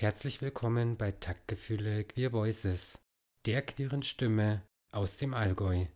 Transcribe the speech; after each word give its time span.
Herzlich 0.00 0.40
willkommen 0.40 0.96
bei 0.96 1.10
Taktgefühle 1.10 2.04
Queer 2.04 2.32
Voices, 2.32 3.00
der 3.46 3.62
queeren 3.62 4.04
Stimme 4.04 4.62
aus 4.92 5.16
dem 5.16 5.34
Allgäu. 5.34 5.86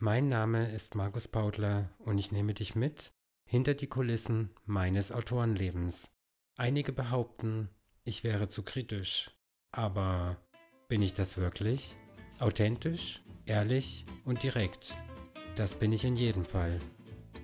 Mein 0.00 0.26
Name 0.26 0.72
ist 0.72 0.96
Markus 0.96 1.28
Pautler 1.28 1.88
und 2.00 2.18
ich 2.18 2.32
nehme 2.32 2.52
dich 2.52 2.74
mit 2.74 3.12
hinter 3.48 3.74
die 3.74 3.86
Kulissen 3.86 4.50
meines 4.66 5.12
Autorenlebens. 5.12 6.10
Einige 6.56 6.90
behaupten, 6.90 7.68
ich 8.02 8.24
wäre 8.24 8.48
zu 8.48 8.64
kritisch. 8.64 9.30
Aber 9.70 10.36
bin 10.88 11.00
ich 11.00 11.14
das 11.14 11.36
wirklich? 11.36 11.94
Authentisch, 12.40 13.22
ehrlich 13.46 14.04
und 14.24 14.42
direkt. 14.42 14.96
Das 15.54 15.74
bin 15.74 15.92
ich 15.92 16.04
in 16.04 16.16
jedem 16.16 16.44
Fall. 16.44 16.80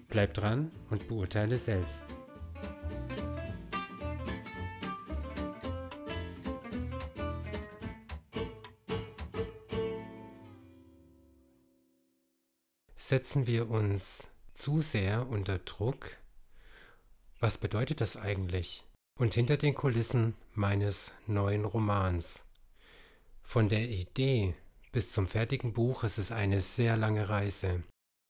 Bleib 0.08 0.34
dran 0.34 0.72
und 0.90 1.06
beurteile 1.06 1.56
selbst. 1.56 2.04
Setzen 13.10 13.48
wir 13.48 13.68
uns 13.68 14.28
zu 14.52 14.80
sehr 14.80 15.28
unter 15.28 15.58
Druck? 15.58 16.16
Was 17.40 17.58
bedeutet 17.58 18.00
das 18.00 18.16
eigentlich? 18.16 18.84
Und 19.18 19.34
hinter 19.34 19.56
den 19.56 19.74
Kulissen 19.74 20.36
meines 20.54 21.12
neuen 21.26 21.64
Romans. 21.64 22.44
Von 23.42 23.68
der 23.68 23.88
Idee 23.88 24.54
bis 24.92 25.10
zum 25.10 25.26
fertigen 25.26 25.72
Buch 25.72 26.04
ist 26.04 26.18
es 26.18 26.30
eine 26.30 26.60
sehr 26.60 26.96
lange 26.96 27.28
Reise. 27.28 27.82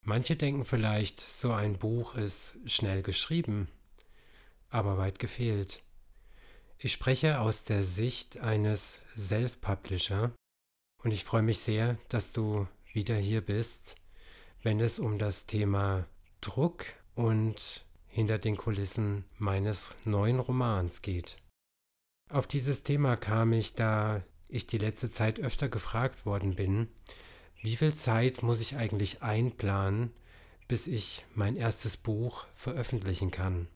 Manche 0.07 0.35
denken 0.35 0.65
vielleicht, 0.65 1.21
so 1.21 1.53
ein 1.53 1.77
Buch 1.77 2.15
ist 2.15 2.57
schnell 2.65 3.03
geschrieben, 3.03 3.69
aber 4.71 4.97
weit 4.97 5.19
gefehlt. 5.19 5.83
Ich 6.79 6.93
spreche 6.95 7.41
aus 7.41 7.65
der 7.65 7.83
Sicht 7.83 8.39
eines 8.39 9.03
Self-Publisher 9.15 10.33
und 11.05 11.11
ich 11.11 11.25
freue 11.25 11.43
mich 11.43 11.59
sehr, 11.59 11.99
dass 12.09 12.33
du 12.33 12.67
wieder 12.95 13.17
hier 13.17 13.43
bist, 13.43 14.00
wenn 14.63 14.81
es 14.81 14.99
um 14.99 15.19
das 15.19 15.47
Thema 15.47 16.07
Druck 16.41 16.85
und 17.15 17.85
hinter 18.07 18.39
den 18.39 18.57
Kulissen 18.57 19.25
meines 19.39 19.95
neuen 20.05 20.39
Romans 20.39 21.03
geht. 21.03 21.37
Auf 22.31 22.47
dieses 22.47 22.83
Thema 22.83 23.17
kam 23.17 23.53
ich, 23.53 23.75
da 23.75 24.23
ich 24.49 24.67
die 24.67 24.79
letzte 24.79 25.11
Zeit 25.11 25.41
öfter 25.41 25.69
gefragt 25.69 26.27
worden 26.27 26.55
bin, 26.57 26.89
wie 27.63 27.77
viel 27.77 27.95
Zeit 27.95 28.43
muss 28.43 28.61
ich 28.61 28.77
eigentlich 28.77 29.23
einplanen, 29.23 30.13
bis 30.69 30.87
ich 30.87 31.25
mein 31.35 31.57
erstes 31.57 31.97
Buch 31.97 32.47
veröffentlichen 32.53 33.31
kann. 33.31 33.69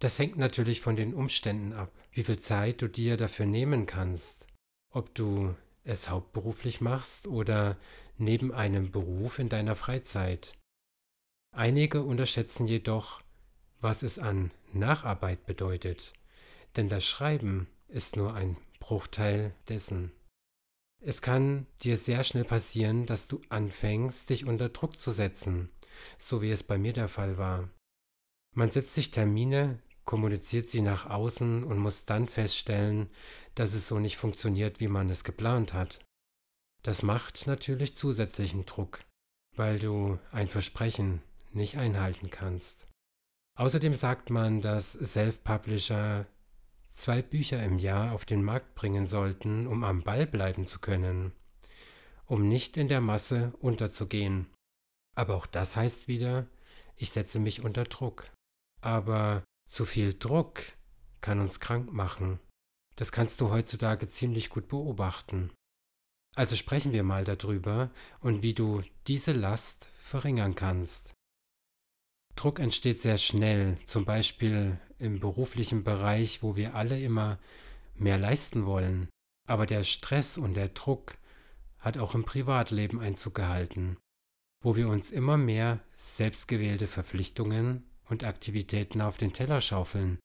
Das 0.00 0.18
hängt 0.18 0.36
natürlich 0.36 0.80
von 0.80 0.96
den 0.96 1.14
Umständen 1.14 1.72
ab, 1.72 1.92
wie 2.12 2.24
viel 2.24 2.38
Zeit 2.38 2.82
du 2.82 2.88
dir 2.88 3.16
dafür 3.16 3.46
nehmen 3.46 3.86
kannst, 3.86 4.46
ob 4.90 5.14
du 5.14 5.54
es 5.84 6.10
hauptberuflich 6.10 6.80
machst 6.80 7.26
oder 7.26 7.76
neben 8.16 8.52
einem 8.52 8.90
Beruf 8.90 9.38
in 9.38 9.48
deiner 9.48 9.74
Freizeit. 9.74 10.56
Einige 11.52 12.02
unterschätzen 12.02 12.66
jedoch, 12.66 13.22
was 13.80 14.02
es 14.02 14.18
an 14.18 14.50
Nacharbeit 14.72 15.46
bedeutet, 15.46 16.14
denn 16.76 16.88
das 16.88 17.04
Schreiben 17.04 17.68
ist 17.86 18.16
nur 18.16 18.34
ein 18.34 18.56
Bruchteil 18.80 19.54
dessen. 19.68 20.10
Es 21.00 21.20
kann 21.20 21.66
dir 21.82 21.96
sehr 21.96 22.24
schnell 22.24 22.44
passieren, 22.44 23.04
dass 23.06 23.28
du 23.28 23.42
anfängst, 23.50 24.30
dich 24.30 24.46
unter 24.46 24.70
Druck 24.70 24.98
zu 24.98 25.10
setzen, 25.10 25.70
so 26.18 26.40
wie 26.40 26.50
es 26.50 26.62
bei 26.62 26.78
mir 26.78 26.94
der 26.94 27.08
Fall 27.08 27.36
war. 27.36 27.68
Man 28.54 28.70
setzt 28.70 28.94
sich 28.94 29.10
Termine, 29.10 29.80
kommuniziert 30.04 30.68
sie 30.68 30.80
nach 30.80 31.08
außen 31.08 31.64
und 31.64 31.78
muss 31.78 32.04
dann 32.04 32.28
feststellen, 32.28 33.08
dass 33.54 33.74
es 33.74 33.88
so 33.88 33.98
nicht 33.98 34.16
funktioniert, 34.16 34.80
wie 34.80 34.88
man 34.88 35.08
es 35.10 35.24
geplant 35.24 35.72
hat. 35.72 36.00
Das 36.82 37.02
macht 37.02 37.46
natürlich 37.46 37.96
zusätzlichen 37.96 38.66
Druck, 38.66 39.00
weil 39.56 39.78
du 39.78 40.18
ein 40.32 40.48
Versprechen 40.48 41.22
nicht 41.52 41.78
einhalten 41.78 42.30
kannst. 42.30 42.86
Außerdem 43.56 43.94
sagt 43.94 44.30
man, 44.30 44.60
dass 44.60 44.92
Self-Publisher 44.92 46.26
zwei 46.90 47.22
Bücher 47.22 47.62
im 47.62 47.78
Jahr 47.78 48.12
auf 48.12 48.24
den 48.24 48.42
Markt 48.42 48.74
bringen 48.74 49.06
sollten, 49.06 49.66
um 49.66 49.84
am 49.84 50.02
Ball 50.02 50.26
bleiben 50.26 50.66
zu 50.66 50.78
können, 50.80 51.32
um 52.26 52.48
nicht 52.48 52.76
in 52.76 52.88
der 52.88 53.00
Masse 53.00 53.52
unterzugehen. 53.60 54.46
Aber 55.16 55.36
auch 55.36 55.46
das 55.46 55.76
heißt 55.76 56.08
wieder, 56.08 56.46
ich 56.96 57.10
setze 57.10 57.38
mich 57.38 57.64
unter 57.64 57.84
Druck. 57.84 58.30
Aber 58.80 59.42
zu 59.66 59.84
viel 59.84 60.14
Druck 60.14 60.60
kann 61.20 61.40
uns 61.40 61.60
krank 61.60 61.92
machen. 61.92 62.38
Das 62.96 63.12
kannst 63.12 63.40
du 63.40 63.50
heutzutage 63.50 64.08
ziemlich 64.08 64.50
gut 64.50 64.68
beobachten. 64.68 65.50
Also 66.36 66.56
sprechen 66.56 66.92
wir 66.92 67.04
mal 67.04 67.24
darüber 67.24 67.90
und 68.20 68.42
wie 68.42 68.54
du 68.54 68.82
diese 69.06 69.32
Last 69.32 69.88
verringern 70.00 70.54
kannst. 70.54 71.14
Druck 72.36 72.58
entsteht 72.58 73.00
sehr 73.00 73.18
schnell, 73.18 73.78
zum 73.86 74.04
Beispiel 74.04 74.78
im 74.98 75.20
beruflichen 75.20 75.84
Bereich, 75.84 76.42
wo 76.42 76.56
wir 76.56 76.74
alle 76.74 77.00
immer 77.00 77.38
mehr 77.94 78.18
leisten 78.18 78.66
wollen. 78.66 79.08
Aber 79.48 79.66
der 79.66 79.84
Stress 79.84 80.38
und 80.38 80.54
der 80.54 80.68
Druck 80.70 81.16
hat 81.78 81.98
auch 81.98 82.14
im 82.14 82.24
Privatleben 82.24 82.98
Einzug 82.98 83.34
gehalten, 83.34 83.98
wo 84.62 84.74
wir 84.74 84.88
uns 84.88 85.10
immer 85.10 85.36
mehr 85.36 85.80
selbstgewählte 85.96 86.86
Verpflichtungen 86.86 87.84
und 88.08 88.24
Aktivitäten 88.24 89.00
auf 89.00 89.16
den 89.16 89.32
Teller 89.32 89.60
schaufeln 89.60 90.18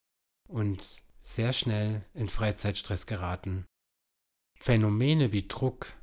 und 0.47 1.01
sehr 1.22 1.53
schnell 1.53 2.06
in 2.13 2.29
Freizeitstress 2.29 3.06
geraten. 3.06 3.66
Phänomene 4.57 5.31
wie 5.31 5.47
Druck 5.47 5.94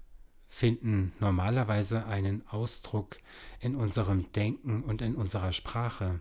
finden 0.47 1.13
normalerweise 1.21 2.07
einen 2.07 2.47
Ausdruck 2.47 3.19
in 3.61 3.75
unserem 3.75 4.31
Denken 4.33 4.83
und 4.83 5.03
in 5.03 5.15
unserer 5.15 5.53
Sprache. 5.53 6.21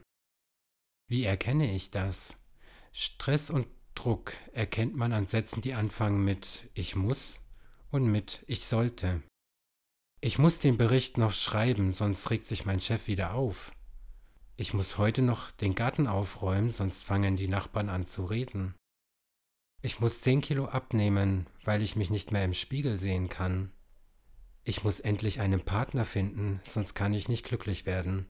Wie 1.08 1.24
erkenne 1.24 1.74
ich 1.74 1.92
das? 1.92 2.38
Stress 2.92 3.50
und 3.50 3.68
Druck 3.94 4.34
erkennt 4.52 4.96
man 4.96 5.14
an 5.14 5.26
Sätzen, 5.26 5.62
die 5.62 5.74
anfangen 5.74 6.24
mit 6.26 6.70
ich 6.74 6.96
muss 6.96 7.40
und 7.92 8.12
mit 8.12 8.44
ich 8.48 8.66
sollte. 8.66 9.22
Ich 10.20 10.40
muss 10.40 10.60
den 10.60 10.78
Bericht 10.78 11.18
noch 11.18 11.32
schreiben, 11.32 11.92
sonst 11.92 12.30
regt 12.32 12.48
sich 12.48 12.66
mein 12.66 12.80
Chef 12.80 13.08
wieder 13.08 13.34
auf. 13.34 13.72
Ich 14.58 14.74
muss 14.74 14.98
heute 14.98 15.22
noch 15.22 15.52
den 15.52 15.76
Garten 15.76 16.08
aufräumen, 16.08 16.72
sonst 16.72 17.04
fangen 17.04 17.36
die 17.36 17.50
Nachbarn 17.50 17.90
an 17.90 18.06
zu 18.06 18.24
reden. 18.24 18.74
Ich 19.82 20.00
muss 20.00 20.22
zehn 20.22 20.40
Kilo 20.42 20.66
abnehmen, 20.66 21.48
weil 21.66 21.82
ich 21.82 21.96
mich 21.96 22.10
nicht 22.10 22.32
mehr 22.32 22.46
im 22.46 22.54
Spiegel 22.54 22.96
sehen 22.96 23.28
kann. 23.28 23.72
Ich 24.64 24.84
muss 24.84 25.00
endlich 25.00 25.42
einen 25.42 25.64
Partner 25.64 26.06
finden, 26.06 26.62
sonst 26.64 26.96
kann 26.96 27.14
ich 27.14 27.28
nicht 27.28 27.46
glücklich 27.46 27.86
werden. 27.86 28.28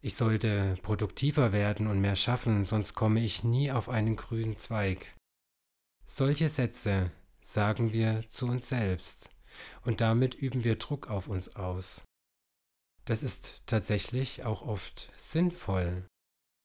Ich 0.00 0.14
sollte 0.14 0.76
produktiver 0.82 1.52
werden 1.52 1.88
und 1.88 2.00
mehr 2.00 2.14
schaffen, 2.14 2.64
sonst 2.64 2.94
komme 2.94 3.20
ich 3.20 3.42
nie 3.42 3.72
auf 3.72 3.88
einen 3.88 4.16
grünen 4.16 4.54
Zweig. 4.54 5.12
Solche 6.04 6.48
Sätze 6.48 7.10
sagen 7.40 7.92
wir 7.92 8.28
zu 8.28 8.46
uns 8.46 8.68
selbst 8.68 9.30
und 9.82 10.00
damit 10.00 10.34
üben 10.34 10.62
wir 10.62 10.76
Druck 10.76 11.08
auf 11.08 11.26
uns 11.26 11.56
aus. 11.56 12.04
Das 13.08 13.22
ist 13.22 13.62
tatsächlich 13.64 14.44
auch 14.44 14.60
oft 14.60 15.10
sinnvoll, 15.16 16.04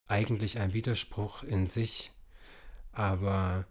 eigentlich 0.10 0.60
ein 0.60 0.74
Widerspruch 0.74 1.42
in 1.44 1.68
sich, 1.68 2.12
aber 2.92 3.66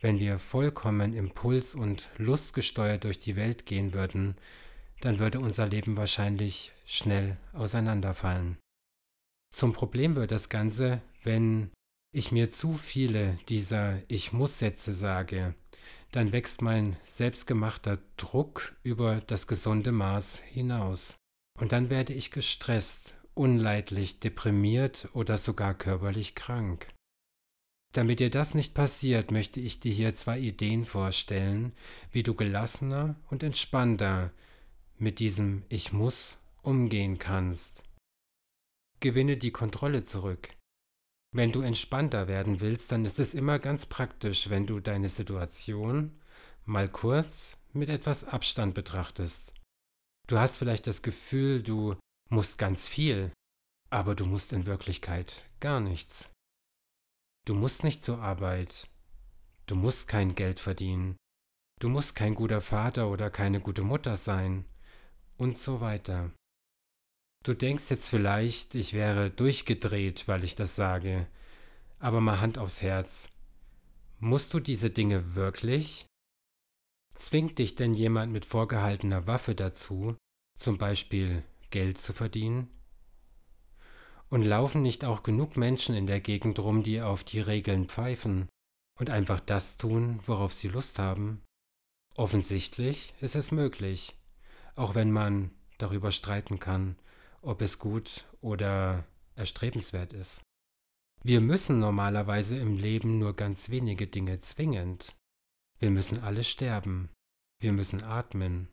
wenn 0.00 0.20
wir 0.20 0.38
vollkommen 0.38 1.14
impuls- 1.14 1.74
und 1.74 2.10
lustgesteuert 2.18 3.04
durch 3.04 3.18
die 3.18 3.34
Welt 3.34 3.64
gehen 3.64 3.94
würden, 3.94 4.36
dann 5.00 5.20
würde 5.20 5.40
unser 5.40 5.66
Leben 5.66 5.96
wahrscheinlich 5.96 6.72
schnell 6.84 7.38
auseinanderfallen. 7.54 8.58
Zum 9.50 9.72
Problem 9.72 10.14
wird 10.14 10.30
das 10.30 10.50
Ganze, 10.50 11.00
wenn 11.22 11.70
ich 12.12 12.30
mir 12.30 12.52
zu 12.52 12.74
viele 12.74 13.38
dieser 13.48 14.02
Ich 14.06 14.34
muss 14.34 14.58
Sätze 14.58 14.92
sage, 14.92 15.54
dann 16.12 16.32
wächst 16.32 16.60
mein 16.60 16.98
selbstgemachter 17.04 17.98
Druck 18.18 18.76
über 18.82 19.22
das 19.22 19.46
gesunde 19.46 19.92
Maß 19.92 20.40
hinaus. 20.40 21.17
Und 21.58 21.72
dann 21.72 21.90
werde 21.90 22.12
ich 22.12 22.30
gestresst, 22.30 23.14
unleidlich, 23.34 24.20
deprimiert 24.20 25.08
oder 25.12 25.36
sogar 25.36 25.74
körperlich 25.74 26.34
krank. 26.34 26.88
Damit 27.92 28.20
dir 28.20 28.30
das 28.30 28.54
nicht 28.54 28.74
passiert, 28.74 29.30
möchte 29.30 29.60
ich 29.60 29.80
dir 29.80 29.92
hier 29.92 30.14
zwei 30.14 30.38
Ideen 30.38 30.84
vorstellen, 30.84 31.72
wie 32.12 32.22
du 32.22 32.34
gelassener 32.34 33.16
und 33.30 33.42
entspannter 33.42 34.32
mit 34.98 35.20
diesem 35.20 35.64
Ich 35.68 35.92
muss 35.92 36.38
umgehen 36.62 37.18
kannst. 37.18 37.82
Gewinne 39.00 39.36
die 39.36 39.52
Kontrolle 39.52 40.04
zurück. 40.04 40.50
Wenn 41.32 41.52
du 41.52 41.60
entspannter 41.60 42.26
werden 42.26 42.60
willst, 42.60 42.92
dann 42.92 43.04
ist 43.04 43.18
es 43.18 43.34
immer 43.34 43.58
ganz 43.58 43.86
praktisch, 43.86 44.50
wenn 44.50 44.66
du 44.66 44.80
deine 44.80 45.08
Situation 45.08 46.18
mal 46.64 46.88
kurz 46.88 47.58
mit 47.72 47.90
etwas 47.90 48.24
Abstand 48.24 48.74
betrachtest. 48.74 49.54
Du 50.28 50.38
hast 50.38 50.58
vielleicht 50.58 50.86
das 50.86 51.00
Gefühl, 51.02 51.62
du 51.62 51.96
musst 52.28 52.58
ganz 52.58 52.86
viel, 52.88 53.32
aber 53.90 54.14
du 54.14 54.26
musst 54.26 54.52
in 54.52 54.66
Wirklichkeit 54.66 55.42
gar 55.60 55.80
nichts. 55.80 56.30
Du 57.46 57.54
musst 57.54 57.82
nicht 57.82 58.04
zur 58.04 58.20
Arbeit. 58.20 58.88
du 59.68 59.76
musst 59.76 60.08
kein 60.08 60.34
Geld 60.34 60.60
verdienen, 60.60 61.16
du 61.80 61.88
musst 61.88 62.14
kein 62.14 62.34
guter 62.34 62.60
Vater 62.60 63.10
oder 63.10 63.30
keine 63.30 63.60
gute 63.60 63.82
Mutter 63.82 64.16
sein 64.16 64.64
und 65.36 65.58
so 65.58 65.80
weiter. 65.80 66.30
Du 67.44 67.54
denkst 67.54 67.90
jetzt 67.90 68.08
vielleicht, 68.08 68.74
ich 68.74 68.94
wäre 68.94 69.30
durchgedreht, 69.30 70.26
weil 70.26 70.42
ich 70.42 70.54
das 70.54 70.74
sage, 70.74 71.26
aber 71.98 72.20
mal 72.20 72.40
Hand 72.40 72.58
aufs 72.58 72.82
Herz. 72.82 73.28
Musst 74.20 74.52
du 74.54 74.60
diese 74.60 74.90
Dinge 74.90 75.34
wirklich? 75.34 76.07
Zwingt 77.18 77.58
dich 77.58 77.74
denn 77.74 77.94
jemand 77.94 78.32
mit 78.32 78.44
vorgehaltener 78.44 79.26
Waffe 79.26 79.56
dazu, 79.56 80.16
zum 80.56 80.78
Beispiel 80.78 81.42
Geld 81.70 81.98
zu 81.98 82.12
verdienen? 82.12 82.70
Und 84.30 84.42
laufen 84.42 84.82
nicht 84.82 85.04
auch 85.04 85.24
genug 85.24 85.56
Menschen 85.56 85.96
in 85.96 86.06
der 86.06 86.20
Gegend 86.20 86.60
rum, 86.60 86.84
die 86.84 87.02
auf 87.02 87.24
die 87.24 87.40
Regeln 87.40 87.88
pfeifen 87.88 88.48
und 89.00 89.10
einfach 89.10 89.40
das 89.40 89.78
tun, 89.78 90.20
worauf 90.26 90.52
sie 90.52 90.68
Lust 90.68 91.00
haben? 91.00 91.42
Offensichtlich 92.14 93.14
ist 93.20 93.34
es 93.34 93.50
möglich, 93.50 94.14
auch 94.76 94.94
wenn 94.94 95.10
man 95.10 95.50
darüber 95.78 96.12
streiten 96.12 96.60
kann, 96.60 96.96
ob 97.42 97.62
es 97.62 97.80
gut 97.80 98.26
oder 98.40 99.04
erstrebenswert 99.34 100.12
ist. 100.12 100.40
Wir 101.24 101.40
müssen 101.40 101.80
normalerweise 101.80 102.58
im 102.58 102.76
Leben 102.76 103.18
nur 103.18 103.32
ganz 103.32 103.70
wenige 103.70 104.06
Dinge 104.06 104.38
zwingend. 104.38 105.17
Wir 105.78 105.90
müssen 105.90 106.22
alle 106.22 106.44
sterben. 106.44 107.08
Wir 107.60 107.72
müssen 107.72 108.02
atmen. 108.02 108.68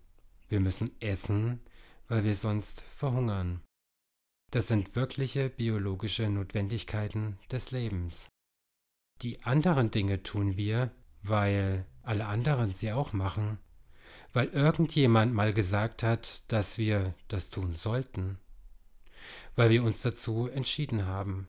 Wir 0.47 0.59
müssen 0.59 0.89
essen, 1.01 1.59
weil 2.07 2.23
wir 2.23 2.35
sonst 2.35 2.81
verhungern. 2.81 3.61
Das 4.51 4.67
sind 4.67 4.95
wirkliche 4.95 5.49
biologische 5.49 6.29
Notwendigkeiten 6.29 7.37
des 7.51 7.71
Lebens. 7.71 8.29
Die 9.21 9.43
anderen 9.43 9.91
Dinge 9.91 10.23
tun 10.23 10.57
wir, 10.57 10.91
weil 11.23 11.85
alle 12.03 12.25
anderen 12.25 12.73
sie 12.73 12.91
auch 12.91 13.13
machen, 13.13 13.57
weil 14.33 14.47
irgendjemand 14.49 15.33
mal 15.33 15.53
gesagt 15.53 16.03
hat, 16.03 16.43
dass 16.51 16.77
wir 16.77 17.15
das 17.27 17.49
tun 17.49 17.73
sollten, 17.73 18.37
weil 19.55 19.69
wir 19.69 19.83
uns 19.83 20.01
dazu 20.01 20.47
entschieden 20.47 21.05
haben, 21.05 21.47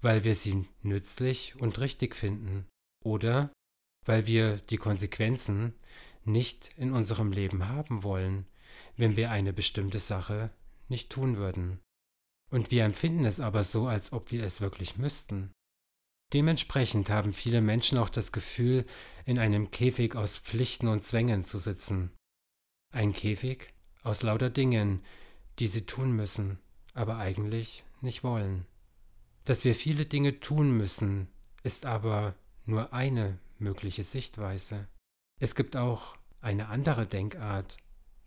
weil 0.00 0.24
wir 0.24 0.34
sie 0.34 0.68
nützlich 0.82 1.56
und 1.56 1.80
richtig 1.80 2.14
finden 2.14 2.66
oder 3.02 3.50
weil 4.04 4.26
wir 4.26 4.56
die 4.56 4.76
Konsequenzen 4.76 5.74
nicht 6.24 6.70
in 6.76 6.92
unserem 6.92 7.32
Leben 7.32 7.68
haben 7.68 8.02
wollen, 8.02 8.46
wenn 8.96 9.16
wir 9.16 9.30
eine 9.30 9.52
bestimmte 9.52 9.98
Sache 9.98 10.50
nicht 10.88 11.10
tun 11.10 11.36
würden. 11.36 11.80
Und 12.50 12.70
wir 12.70 12.84
empfinden 12.84 13.24
es 13.24 13.40
aber 13.40 13.64
so, 13.64 13.86
als 13.86 14.12
ob 14.12 14.30
wir 14.30 14.44
es 14.44 14.60
wirklich 14.60 14.96
müssten. 14.96 15.52
Dementsprechend 16.32 17.10
haben 17.10 17.32
viele 17.32 17.60
Menschen 17.60 17.98
auch 17.98 18.10
das 18.10 18.32
Gefühl, 18.32 18.84
in 19.24 19.38
einem 19.38 19.70
Käfig 19.70 20.16
aus 20.16 20.36
Pflichten 20.36 20.88
und 20.88 21.02
Zwängen 21.02 21.44
zu 21.44 21.58
sitzen. 21.58 22.10
Ein 22.92 23.12
Käfig 23.12 23.72
aus 24.02 24.22
lauter 24.22 24.50
Dingen, 24.50 25.02
die 25.58 25.66
sie 25.66 25.86
tun 25.86 26.12
müssen, 26.12 26.58
aber 26.92 27.18
eigentlich 27.18 27.84
nicht 28.00 28.24
wollen. 28.24 28.66
Dass 29.44 29.64
wir 29.64 29.74
viele 29.74 30.06
Dinge 30.06 30.40
tun 30.40 30.76
müssen, 30.76 31.28
ist 31.62 31.86
aber 31.86 32.34
nur 32.66 32.92
eine 32.92 33.38
mögliche 33.64 34.04
Sichtweise. 34.04 34.86
Es 35.40 35.56
gibt 35.56 35.76
auch 35.76 36.16
eine 36.40 36.68
andere 36.68 37.06
Denkart, 37.06 37.78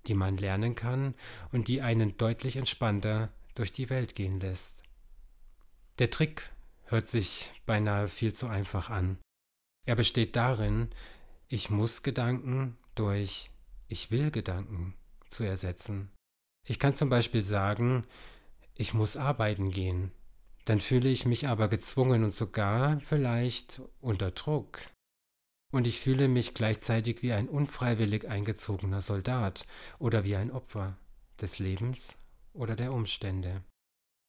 die 0.07 0.13
man 0.13 0.35
lernen 0.35 0.75
kann 0.75 1.15
und 1.51 1.69
die 1.69 1.81
einen 1.81 2.17
deutlich 2.17 2.57
entspannter 2.57 3.31
durch 3.55 3.71
die 3.71 3.89
Welt 3.89 4.15
gehen 4.15 4.39
lässt. 4.41 4.83
Der 5.99 6.09
Trick 6.09 6.51
hört 6.83 7.07
sich 7.07 7.51
beinahe 7.65 8.09
viel 8.09 8.33
zu 8.33 8.47
einfach 8.47 8.89
an. 8.89 9.17
Er 9.85 9.95
besteht 9.95 10.35
darin, 10.35 10.89
ich 11.47 11.69
muss 11.69 12.03
Gedanken 12.03 12.77
durch 12.95 13.49
ich 13.87 14.11
will 14.11 14.31
Gedanken 14.31 14.95
zu 15.29 15.43
ersetzen. 15.43 16.11
Ich 16.67 16.79
kann 16.79 16.95
zum 16.95 17.09
Beispiel 17.09 17.41
sagen, 17.41 18.05
ich 18.75 18.93
muss 18.93 19.15
arbeiten 19.15 19.71
gehen. 19.71 20.11
Dann 20.65 20.81
fühle 20.81 21.09
ich 21.09 21.25
mich 21.25 21.47
aber 21.47 21.69
gezwungen 21.69 22.23
und 22.23 22.33
sogar 22.33 22.99
vielleicht 22.99 23.81
unter 24.01 24.31
Druck. 24.31 24.79
Und 25.71 25.85
ich 25.85 25.99
fühle 25.99 26.27
mich 26.27 26.53
gleichzeitig 26.53 27.23
wie 27.23 27.33
ein 27.33 27.49
unfreiwillig 27.49 28.27
eingezogener 28.27 29.01
Soldat 29.01 29.65
oder 29.99 30.23
wie 30.23 30.35
ein 30.35 30.51
Opfer 30.51 30.97
des 31.41 31.59
Lebens 31.59 32.17
oder 32.53 32.75
der 32.75 32.93
Umstände. 32.93 33.63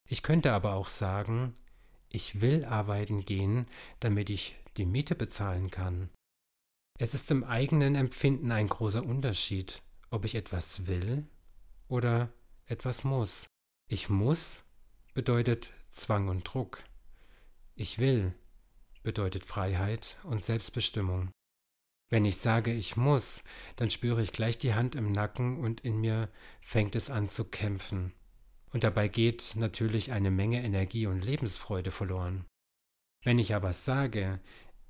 Ich 0.08 0.23
könnte 0.23 0.52
aber 0.52 0.75
auch 0.75 0.88
sagen, 0.88 1.55
ich 2.11 2.40
will 2.40 2.64
arbeiten 2.64 3.25
gehen, 3.25 3.67
damit 4.00 4.31
ich 4.31 4.56
die 4.76 4.87
Miete 4.87 5.14
bezahlen 5.14 5.70
kann. 5.70 6.11
Es 6.99 7.14
ist 7.14 7.31
im 7.31 7.44
eigenen 7.44 7.94
Empfinden 7.94 8.50
ein 8.50 8.69
großer 8.69 9.05
Unterschied, 9.05 9.82
ob 10.11 10.25
ich 10.25 10.34
etwas 10.34 10.87
will 10.87 11.26
oder 11.87 12.32
etwas 12.67 13.05
muss. 13.05 13.46
Ich 13.88 14.08
muss 14.08 14.64
bedeutet 15.14 15.70
Zwang 15.91 16.29
und 16.29 16.44
Druck. 16.44 16.82
Ich 17.75 17.99
will 17.99 18.34
bedeutet 19.02 19.44
Freiheit 19.44 20.16
und 20.22 20.44
Selbstbestimmung. 20.44 21.30
Wenn 22.10 22.24
ich 22.24 22.38
sage, 22.38 22.72
ich 22.72 22.96
muss, 22.96 23.42
dann 23.76 23.90
spüre 23.90 24.22
ich 24.22 24.32
gleich 24.32 24.56
die 24.56 24.74
Hand 24.74 24.94
im 24.94 25.12
Nacken 25.12 25.58
und 25.58 25.82
in 25.82 26.00
mir 26.00 26.30
fängt 26.60 26.96
es 26.96 27.10
an 27.10 27.28
zu 27.28 27.44
kämpfen. 27.44 28.14
Und 28.72 28.84
dabei 28.84 29.08
geht 29.08 29.54
natürlich 29.56 30.12
eine 30.12 30.30
Menge 30.30 30.62
Energie 30.62 31.06
und 31.06 31.24
Lebensfreude 31.24 31.90
verloren. 31.90 32.44
Wenn 33.24 33.38
ich 33.38 33.54
aber 33.54 33.72
sage, 33.72 34.40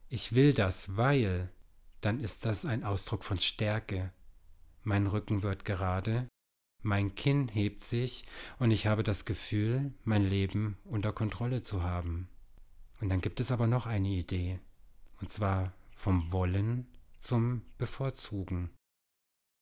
ich 0.09 0.35
will 0.35 0.53
das, 0.53 0.97
weil, 0.97 1.51
dann 2.01 2.21
ist 2.21 2.45
das 2.45 2.65
ein 2.65 2.85
Ausdruck 2.85 3.25
von 3.25 3.39
Stärke. 3.39 4.13
Mein 4.85 5.07
Rücken 5.07 5.43
wird 5.43 5.65
gerade, 5.65 6.29
mein 6.83 7.15
Kinn 7.17 7.49
hebt 7.49 7.83
sich 7.83 8.25
und 8.59 8.71
ich 8.71 8.87
habe 8.87 9.03
das 9.03 9.25
Gefühl, 9.25 9.93
mein 10.05 10.29
Leben 10.29 10.79
unter 10.85 11.13
Kontrolle 11.13 11.63
zu 11.63 11.83
haben. 11.83 12.29
Und 13.01 13.09
dann 13.11 13.21
gibt 13.21 13.41
es 13.41 13.53
aber 13.53 13.67
noch 13.67 13.87
eine 13.87 14.09
Idee, 14.09 14.59
und 15.21 15.31
zwar 15.31 15.73
vom 15.95 16.33
Wollen 16.33 16.87
zum 17.19 17.63
Bevorzugen. 17.79 18.71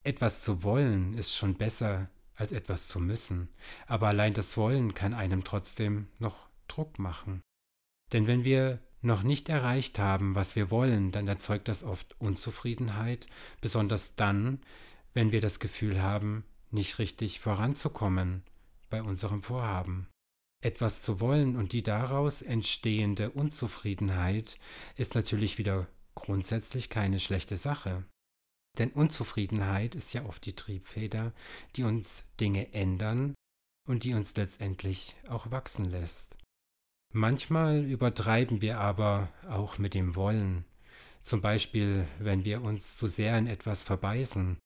Etwas 0.03 0.43
zu 0.43 0.63
wollen 0.63 1.13
ist 1.13 1.35
schon 1.35 1.55
besser 1.55 2.09
als 2.35 2.51
etwas 2.51 2.87
zu 2.87 2.99
müssen, 2.99 3.49
aber 3.87 4.07
allein 4.07 4.33
das 4.33 4.55
Wollen 4.57 4.93
kann 4.93 5.13
einem 5.13 5.43
trotzdem 5.43 6.07
noch 6.19 6.49
Druck 6.67 6.99
machen. 6.99 7.41
Denn 8.13 8.27
wenn 8.27 8.45
wir 8.45 8.79
noch 9.01 9.23
nicht 9.23 9.49
erreicht 9.49 9.99
haben, 9.99 10.35
was 10.35 10.55
wir 10.55 10.71
wollen, 10.71 11.11
dann 11.11 11.27
erzeugt 11.27 11.67
das 11.67 11.83
oft 11.83 12.19
Unzufriedenheit, 12.19 13.27
besonders 13.61 14.15
dann, 14.15 14.61
wenn 15.13 15.31
wir 15.31 15.41
das 15.41 15.59
Gefühl 15.59 16.01
haben, 16.01 16.45
nicht 16.71 16.99
richtig 16.99 17.39
voranzukommen 17.39 18.43
bei 18.89 19.01
unserem 19.01 19.41
Vorhaben. 19.41 20.07
Etwas 20.63 21.03
zu 21.03 21.19
wollen 21.19 21.55
und 21.55 21.71
die 21.73 21.83
daraus 21.83 22.41
entstehende 22.41 23.29
Unzufriedenheit 23.31 24.57
ist 24.95 25.13
natürlich 25.13 25.57
wieder 25.57 25.87
grundsätzlich 26.15 26.89
keine 26.89 27.19
schlechte 27.19 27.57
Sache. 27.57 28.05
Denn 28.77 28.91
Unzufriedenheit 28.91 29.95
ist 29.95 30.13
ja 30.13 30.25
oft 30.25 30.45
die 30.45 30.55
Triebfeder, 30.55 31.33
die 31.75 31.83
uns 31.83 32.25
Dinge 32.39 32.73
ändern 32.73 33.35
und 33.87 34.03
die 34.03 34.13
uns 34.13 34.35
letztendlich 34.35 35.15
auch 35.27 35.51
wachsen 35.51 35.85
lässt. 35.85 36.37
Manchmal 37.13 37.85
übertreiben 37.85 38.61
wir 38.61 38.79
aber 38.79 39.29
auch 39.47 39.77
mit 39.77 39.93
dem 39.93 40.15
Wollen, 40.15 40.65
zum 41.23 41.41
Beispiel 41.41 42.07
wenn 42.19 42.45
wir 42.45 42.61
uns 42.61 42.97
zu 42.97 43.07
sehr 43.07 43.37
in 43.37 43.47
etwas 43.47 43.83
verbeißen 43.83 44.57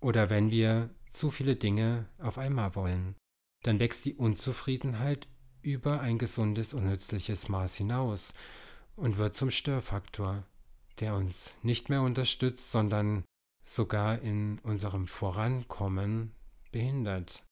oder 0.00 0.30
wenn 0.30 0.50
wir 0.50 0.90
zu 1.10 1.30
viele 1.30 1.56
Dinge 1.56 2.08
auf 2.18 2.38
einmal 2.38 2.74
wollen. 2.74 3.16
Dann 3.64 3.80
wächst 3.80 4.04
die 4.04 4.14
Unzufriedenheit 4.14 5.26
über 5.72 6.00
ein 6.00 6.18
gesundes 6.18 6.74
und 6.74 6.86
nützliches 6.86 7.48
Maß 7.48 7.76
hinaus 7.76 8.32
und 8.96 9.18
wird 9.18 9.34
zum 9.34 9.50
Störfaktor, 9.50 10.44
der 11.00 11.14
uns 11.14 11.54
nicht 11.62 11.88
mehr 11.88 12.02
unterstützt, 12.02 12.72
sondern 12.72 13.24
sogar 13.64 14.20
in 14.20 14.58
unserem 14.60 15.06
Vorankommen 15.06 16.32
behindert. 16.72 17.44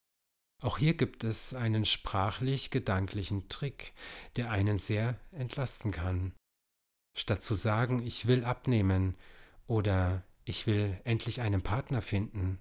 Auch 0.63 0.79
hier 0.79 0.95
gibt 0.95 1.23
es 1.25 1.53
einen 1.53 1.85
sprachlich-gedanklichen 1.85 3.49
Trick, 3.49 3.93
der 4.37 4.51
einen 4.51 4.79
sehr 4.79 5.19
entlasten 5.33 5.91
kann. 5.91 6.33
Statt 7.17 7.43
zu 7.43 7.55
sagen, 7.55 8.03
ich 8.03 8.27
will 8.27 8.45
abnehmen 8.45 9.15
oder 9.67 10.23
ich 10.45 10.67
will 10.67 10.99
endlich 11.05 11.43
einen 11.43 11.63
Partner 11.63 12.01
finden 12.01 12.59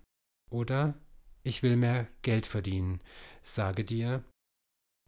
oder 0.51 0.95
ich 1.43 1.63
will 1.63 1.77
mehr 1.77 2.07
Geld 2.23 2.45
verdienen, 2.45 3.01
sage 3.43 3.85
dir, 3.85 4.23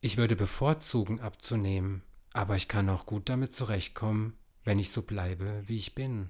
ich 0.02 0.18
würde 0.18 0.36
bevorzugen 0.36 1.20
abzunehmen, 1.20 2.04
aber 2.34 2.56
ich 2.56 2.68
kann 2.68 2.90
auch 2.90 3.06
gut 3.06 3.30
damit 3.30 3.54
zurechtkommen, 3.54 4.38
wenn 4.64 4.80
ich 4.80 4.92
so 4.92 5.02
bleibe, 5.02 5.64
wie 5.66 5.78
ich 5.78 5.96
bin. 5.96 6.30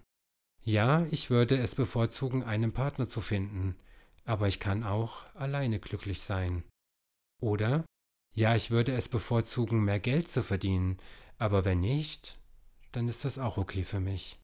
Ja, 0.63 1.05
ich 1.11 1.29
würde 1.29 1.57
es 1.57 1.75
bevorzugen, 1.75 2.43
einen 2.43 2.73
Partner 2.73 3.07
zu 3.07 3.21
finden, 3.21 3.75
aber 4.25 4.47
ich 4.47 4.59
kann 4.59 4.83
auch 4.83 5.25
alleine 5.35 5.79
glücklich 5.79 6.21
sein. 6.21 6.63
Oder, 7.41 7.85
ja, 8.33 8.55
ich 8.55 8.71
würde 8.71 8.93
es 8.93 9.09
bevorzugen, 9.09 9.83
mehr 9.83 9.99
Geld 9.99 10.31
zu 10.31 10.43
verdienen, 10.43 10.97
aber 11.37 11.65
wenn 11.65 11.81
nicht, 11.81 12.37
dann 12.91 13.07
ist 13.07 13.25
das 13.25 13.39
auch 13.39 13.57
okay 13.57 13.83
für 13.83 13.99
mich. 13.99 14.39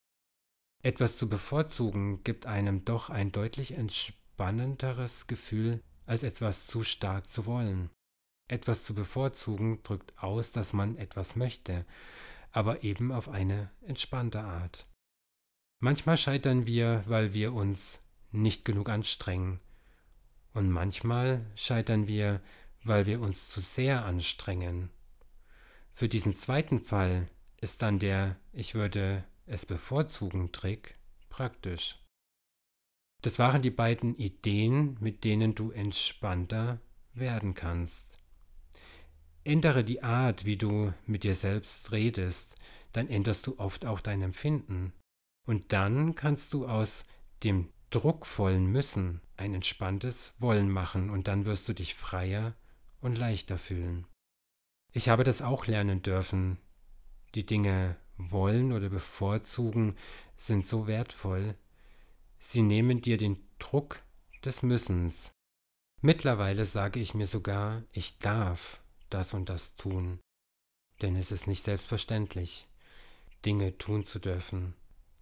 Etwas 0.84 1.18
zu 1.18 1.30
bevorzugen 1.30 2.24
gibt 2.24 2.46
einem 2.46 2.84
doch 2.84 3.10
ein 3.10 3.32
deutlich 3.32 3.74
entspannenderes 3.74 5.28
Gefühl, 5.28 5.82
als 6.06 6.24
etwas 6.24 6.68
zu 6.68 6.84
stark 6.84 7.30
zu 7.30 7.46
wollen. 7.46 7.90
Etwas 8.48 8.84
zu 8.84 8.94
bevorzugen 8.94 9.82
drückt 9.84 10.18
aus, 10.22 10.52
dass 10.52 10.74
man 10.74 10.98
etwas 10.98 11.36
möchte, 11.36 11.86
aber 12.52 12.84
eben 12.84 13.12
auf 13.12 13.30
eine 13.30 13.72
entspannte 13.82 14.42
Art. 14.42 14.88
Manchmal 15.80 16.18
scheitern 16.18 16.68
wir, 16.68 17.04
weil 17.08 17.34
wir 17.34 17.54
uns 17.54 18.00
nicht 18.32 18.66
genug 18.66 18.90
anstrengen. 18.90 19.60
Und 20.54 20.70
manchmal 20.70 21.46
scheitern 21.56 22.08
wir, 22.08 22.42
weil 22.84 23.06
wir 23.06 23.22
uns 23.22 23.50
zu 23.50 23.60
sehr 23.60 24.06
anstrengen. 24.06 24.90
Für 25.92 26.10
diesen 26.10 26.34
zweiten 26.34 26.80
Fall 26.80 27.30
ist 27.60 27.82
dann 27.82 28.00
der 28.00 28.36
Ich 28.52 28.76
würde 28.76 29.24
es 29.46 29.66
bevorzugen 29.66 30.52
Trick 30.52 30.96
praktisch. 31.30 32.00
Das 33.22 33.40
waren 33.40 33.62
die 33.62 33.72
beiden 33.72 34.16
Ideen, 34.18 34.98
mit 35.00 35.24
denen 35.24 35.56
du 35.56 35.72
entspannter 35.72 36.80
werden 37.14 37.54
kannst. 37.54 38.23
Ändere 39.46 39.84
die 39.84 40.04
Art, 40.04 40.46
wie 40.46 40.58
du 40.58 40.94
mit 41.06 41.24
dir 41.24 41.36
selbst 41.36 41.92
redest, 41.92 42.56
dann 42.94 43.10
änderst 43.10 43.46
du 43.48 43.60
oft 43.60 43.86
auch 43.86 44.00
dein 44.00 44.22
Empfinden. 44.22 44.94
Und 45.46 45.74
dann 45.74 46.16
kannst 46.16 46.54
du 46.54 46.66
aus 46.66 47.04
dem 47.44 47.70
druckvollen 47.90 48.66
Müssen 48.66 49.22
ein 49.36 49.54
entspanntes 49.54 50.34
Wollen 50.40 50.70
machen 50.70 51.10
und 51.10 51.28
dann 51.28 51.46
wirst 51.46 51.68
du 51.68 51.74
dich 51.74 51.96
freier 51.96 52.56
und 53.02 53.18
leichter 53.18 53.58
fühlen. 53.58 54.08
Ich 54.94 55.10
habe 55.10 55.24
das 55.24 55.42
auch 55.42 55.68
lernen 55.68 56.02
dürfen. 56.02 56.58
Die 57.36 57.46
Dinge 57.46 57.98
wollen 58.16 58.72
oder 58.72 58.90
bevorzugen 58.90 59.96
sind 60.38 60.66
so 60.66 60.88
wertvoll. 60.88 61.56
Sie 62.40 62.62
nehmen 62.62 63.02
dir 63.02 63.18
den 63.18 63.44
Druck 63.60 64.04
des 64.46 64.64
Müssens. 64.64 65.32
Mittlerweile 66.02 66.66
sage 66.66 67.00
ich 67.00 67.14
mir 67.14 67.28
sogar, 67.28 67.84
ich 67.92 68.20
darf 68.20 68.83
das 69.14 69.34
und 69.34 69.50
das 69.50 69.76
tun. 69.76 70.20
Denn 71.02 71.16
es 71.16 71.32
ist 71.32 71.48
nicht 71.48 71.66
selbstverständlich, 71.66 72.68
Dinge 73.46 73.78
tun 73.78 74.06
zu 74.06 74.20
dürfen. 74.20 74.74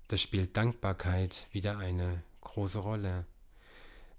Das 0.08 0.22
spielt 0.22 0.58
Dankbarkeit 0.58 1.48
wieder 1.52 1.78
eine 1.78 2.24
große 2.42 2.80
Rolle. 2.80 3.26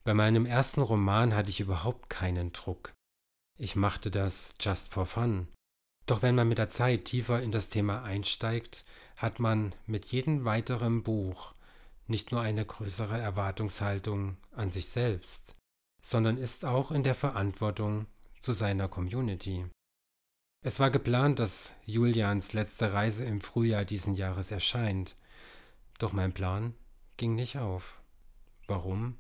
Bei 0.05 0.15
meinem 0.15 0.47
ersten 0.47 0.81
Roman 0.81 1.35
hatte 1.35 1.51
ich 1.51 1.61
überhaupt 1.61 2.11
keinen 2.11 2.53
Druck. 2.53 2.93
Ich 3.59 3.77
machte 3.77 4.11
das 4.11 4.55
just 4.61 4.93
for 4.93 5.07
fun. 5.07 5.49
Doch 6.07 6.23
wenn 6.23 6.35
man 6.35 6.49
mit 6.49 6.59
der 6.59 6.69
Zeit 6.69 7.05
tiefer 7.05 7.41
in 7.43 7.53
das 7.53 7.69
Thema 7.69 8.03
einsteigt, 8.03 8.85
hat 9.17 9.39
man 9.39 9.75
mit 9.87 10.07
jedem 10.07 10.45
weiteren 10.45 11.03
Buch 11.03 11.55
nicht 12.09 12.33
nur 12.33 12.41
eine 12.41 12.67
größere 12.67 13.19
Erwartungshaltung 13.19 14.37
an 14.51 14.71
sich 14.71 14.89
selbst, 14.89 15.55
sondern 16.03 16.37
ist 16.37 16.65
auch 16.65 16.91
in 16.91 17.05
der 17.05 17.15
Verantwortung 17.15 18.07
zu 18.43 18.53
seiner 18.53 18.89
Community. 18.89 19.65
Es 20.65 20.81
war 20.81 20.91
geplant, 20.91 21.39
dass 21.39 21.73
Julians 21.85 22.53
letzte 22.53 22.93
Reise 22.93 23.25
im 23.25 23.41
Frühjahr 23.41 23.85
diesen 23.85 24.15
Jahres 24.15 24.51
erscheint, 24.51 25.17
doch 25.99 26.13
mein 26.13 26.33
Plan 26.33 26.75
ging 27.17 27.37
nicht 27.37 27.59
auf. 27.59 28.03
Warum? 28.67 29.19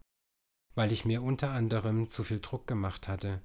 Weil 0.74 0.90
ich 0.90 1.04
mir 1.04 1.22
unter 1.22 1.50
anderem 1.50 2.08
zu 2.08 2.24
viel 2.24 2.40
Druck 2.40 2.66
gemacht 2.66 3.06
hatte, 3.06 3.40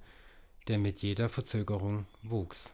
der 0.66 0.78
mit 0.78 1.00
jeder 1.00 1.28
Verzögerung 1.28 2.06
wuchs. 2.22 2.72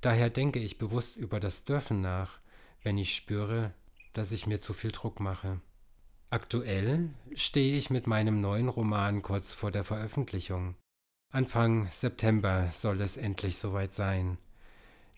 Daher 0.00 0.30
denke 0.30 0.58
ich 0.58 0.78
bewusst 0.78 1.16
über 1.16 1.40
das 1.40 1.64
Dürfen 1.64 2.00
nach, 2.00 2.40
wenn 2.82 2.96
ich 2.96 3.14
spüre, 3.14 3.74
dass 4.14 4.32
ich 4.32 4.46
mir 4.46 4.60
zu 4.60 4.72
viel 4.72 4.92
Druck 4.92 5.20
mache. 5.20 5.60
Aktuell 6.30 7.10
stehe 7.34 7.76
ich 7.76 7.90
mit 7.90 8.06
meinem 8.06 8.40
neuen 8.40 8.68
Roman 8.68 9.22
kurz 9.22 9.54
vor 9.54 9.70
der 9.70 9.84
Veröffentlichung. 9.84 10.76
Anfang 11.30 11.88
September 11.90 12.70
soll 12.72 13.00
es 13.02 13.18
endlich 13.18 13.58
soweit 13.58 13.94
sein. 13.94 14.38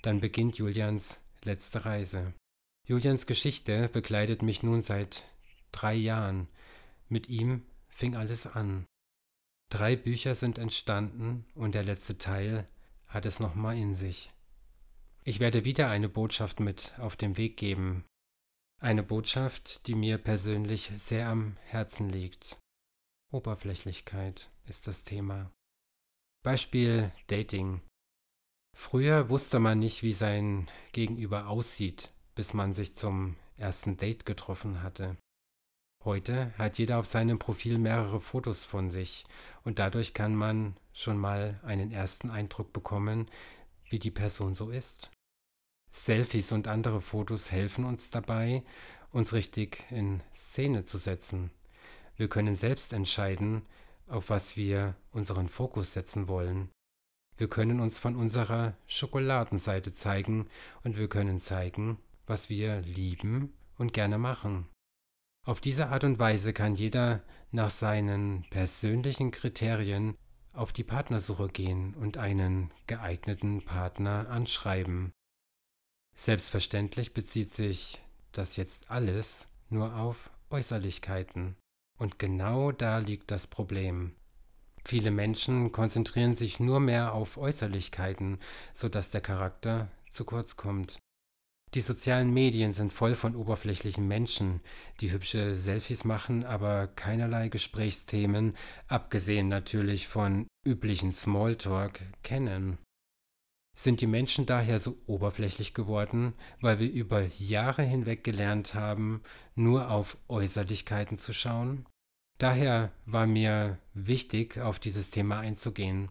Dann 0.02 0.20
beginnt 0.20 0.58
Julians 0.58 1.20
letzte 1.44 1.84
Reise. 1.84 2.34
Julians 2.86 3.26
Geschichte 3.26 3.88
begleitet 3.88 4.42
mich 4.42 4.62
nun 4.62 4.82
seit 4.82 5.24
drei 5.70 5.94
Jahren. 5.94 6.48
Mit 7.08 7.28
ihm 7.28 7.62
fing 7.88 8.16
alles 8.16 8.46
an. 8.46 8.86
Drei 9.70 9.94
Bücher 9.94 10.34
sind 10.34 10.58
entstanden 10.58 11.44
und 11.54 11.76
der 11.76 11.84
letzte 11.84 12.18
Teil 12.18 12.66
hat 13.06 13.24
es 13.24 13.38
nochmal 13.38 13.76
in 13.76 13.94
sich. 13.94 14.32
Ich 15.22 15.38
werde 15.38 15.64
wieder 15.64 15.90
eine 15.90 16.08
Botschaft 16.08 16.58
mit 16.58 16.94
auf 16.98 17.16
den 17.16 17.36
Weg 17.36 17.56
geben. 17.56 18.04
Eine 18.80 19.04
Botschaft, 19.04 19.86
die 19.86 19.94
mir 19.94 20.18
persönlich 20.18 20.90
sehr 20.96 21.28
am 21.28 21.56
Herzen 21.66 22.08
liegt. 22.08 22.58
Oberflächlichkeit 23.30 24.50
ist 24.66 24.88
das 24.88 25.04
Thema. 25.04 25.52
Beispiel 26.42 27.12
Dating. 27.26 27.82
Früher 28.74 29.28
wusste 29.28 29.58
man 29.58 29.78
nicht, 29.78 30.02
wie 30.02 30.14
sein 30.14 30.68
Gegenüber 30.92 31.48
aussieht, 31.48 32.14
bis 32.34 32.54
man 32.54 32.72
sich 32.72 32.96
zum 32.96 33.36
ersten 33.58 33.98
Date 33.98 34.24
getroffen 34.24 34.82
hatte. 34.82 35.18
Heute 36.02 36.54
hat 36.56 36.78
jeder 36.78 36.98
auf 36.98 37.04
seinem 37.04 37.38
Profil 37.38 37.76
mehrere 37.76 38.20
Fotos 38.20 38.64
von 38.64 38.88
sich 38.88 39.26
und 39.64 39.78
dadurch 39.78 40.14
kann 40.14 40.34
man 40.34 40.78
schon 40.94 41.18
mal 41.18 41.60
einen 41.62 41.90
ersten 41.90 42.30
Eindruck 42.30 42.72
bekommen, 42.72 43.26
wie 43.90 43.98
die 43.98 44.10
Person 44.10 44.54
so 44.54 44.70
ist. 44.70 45.10
Selfies 45.90 46.52
und 46.52 46.68
andere 46.68 47.02
Fotos 47.02 47.52
helfen 47.52 47.84
uns 47.84 48.08
dabei, 48.08 48.62
uns 49.10 49.34
richtig 49.34 49.84
in 49.90 50.22
Szene 50.34 50.84
zu 50.84 50.96
setzen. 50.96 51.50
Wir 52.16 52.28
können 52.28 52.56
selbst 52.56 52.94
entscheiden, 52.94 53.66
auf 54.10 54.30
was 54.30 54.56
wir 54.56 54.96
unseren 55.12 55.48
Fokus 55.48 55.94
setzen 55.94 56.28
wollen. 56.28 56.70
Wir 57.36 57.48
können 57.48 57.80
uns 57.80 57.98
von 57.98 58.16
unserer 58.16 58.76
Schokoladenseite 58.86 59.92
zeigen 59.92 60.46
und 60.84 60.98
wir 60.98 61.08
können 61.08 61.40
zeigen, 61.40 61.98
was 62.26 62.50
wir 62.50 62.82
lieben 62.82 63.54
und 63.78 63.94
gerne 63.94 64.18
machen. 64.18 64.68
Auf 65.46 65.60
diese 65.60 65.88
Art 65.88 66.04
und 66.04 66.18
Weise 66.18 66.52
kann 66.52 66.74
jeder 66.74 67.22
nach 67.50 67.70
seinen 67.70 68.44
persönlichen 68.50 69.30
Kriterien 69.30 70.16
auf 70.52 70.72
die 70.72 70.84
Partnersuche 70.84 71.48
gehen 71.48 71.94
und 71.94 72.18
einen 72.18 72.70
geeigneten 72.86 73.64
Partner 73.64 74.28
anschreiben. 74.28 75.12
Selbstverständlich 76.14 77.14
bezieht 77.14 77.54
sich 77.54 78.02
das 78.32 78.56
jetzt 78.56 78.90
alles 78.90 79.48
nur 79.70 79.96
auf 79.96 80.30
Äußerlichkeiten. 80.50 81.56
Und 82.00 82.18
genau 82.18 82.72
da 82.72 82.96
liegt 82.96 83.30
das 83.30 83.46
Problem. 83.46 84.14
Viele 84.86 85.10
Menschen 85.10 85.70
konzentrieren 85.70 86.34
sich 86.34 86.58
nur 86.58 86.80
mehr 86.80 87.12
auf 87.12 87.36
Äußerlichkeiten, 87.36 88.38
sodass 88.72 89.10
der 89.10 89.20
Charakter 89.20 89.90
zu 90.10 90.24
kurz 90.24 90.56
kommt. 90.56 90.98
Die 91.74 91.80
sozialen 91.80 92.32
Medien 92.32 92.72
sind 92.72 92.94
voll 92.94 93.14
von 93.14 93.36
oberflächlichen 93.36 94.08
Menschen, 94.08 94.60
die 95.02 95.12
hübsche 95.12 95.54
Selfies 95.54 96.04
machen, 96.04 96.42
aber 96.44 96.86
keinerlei 96.88 97.50
Gesprächsthemen, 97.50 98.54
abgesehen 98.88 99.48
natürlich 99.48 100.08
von 100.08 100.46
üblichen 100.66 101.12
Smalltalk, 101.12 102.00
kennen. 102.22 102.78
Sind 103.80 104.02
die 104.02 104.06
Menschen 104.06 104.44
daher 104.44 104.78
so 104.78 104.98
oberflächlich 105.06 105.72
geworden, 105.72 106.34
weil 106.60 106.80
wir 106.80 106.92
über 106.92 107.22
Jahre 107.38 107.82
hinweg 107.82 108.22
gelernt 108.22 108.74
haben, 108.74 109.22
nur 109.54 109.90
auf 109.90 110.18
Äußerlichkeiten 110.28 111.16
zu 111.16 111.32
schauen? 111.32 111.86
Daher 112.36 112.92
war 113.06 113.26
mir 113.26 113.78
wichtig, 113.94 114.58
auf 114.58 114.80
dieses 114.80 115.08
Thema 115.08 115.38
einzugehen. 115.38 116.10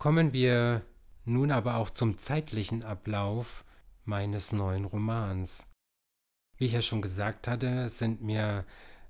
Kommen 0.00 0.32
wir 0.32 0.80
nun 1.26 1.50
aber 1.50 1.76
auch 1.76 1.90
zum 1.90 2.16
zeitlichen 2.16 2.82
Ablauf, 2.82 3.66
meines 4.06 4.50
neuen 4.50 4.86
Romans. 4.86 5.66
Wie 6.56 6.64
ich 6.64 6.72
ja 6.72 6.80
schon 6.80 7.02
gesagt 7.02 7.46
hatte, 7.46 7.90
sind 7.90 8.22
mir 8.22 8.64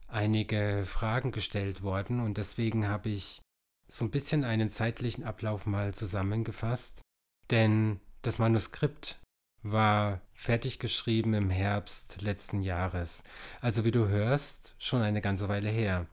einige 0.09 0.83
Fragen 0.85 1.31
gestellt 1.31 1.85
worden 1.85 2.19
und 2.19 2.37
deswegen 2.37 2.89
habe 2.89 3.11
ich 3.11 3.41
so 3.87 4.05
ein 4.05 4.11
bisschen 4.11 4.43
einen 4.43 4.71
zeitlichen 4.71 5.23
Ablauf 5.23 5.67
mal 5.67 5.95
zusammengefasst, 5.95 7.05
denn 7.51 8.01
das 8.23 8.39
Manuskript 8.39 9.21
war 9.63 10.21
fertig 10.33 10.79
geschrieben 10.79 11.35
im 11.35 11.51
Herbst 11.51 12.23
letzten 12.23 12.63
Jahres, 12.63 13.23
also 13.61 13.85
wie 13.85 13.91
du 13.91 14.09
hörst, 14.09 14.75
schon 14.79 15.03
eine 15.03 15.21
ganze 15.21 15.49
Weile 15.49 15.71
her. 15.71 16.07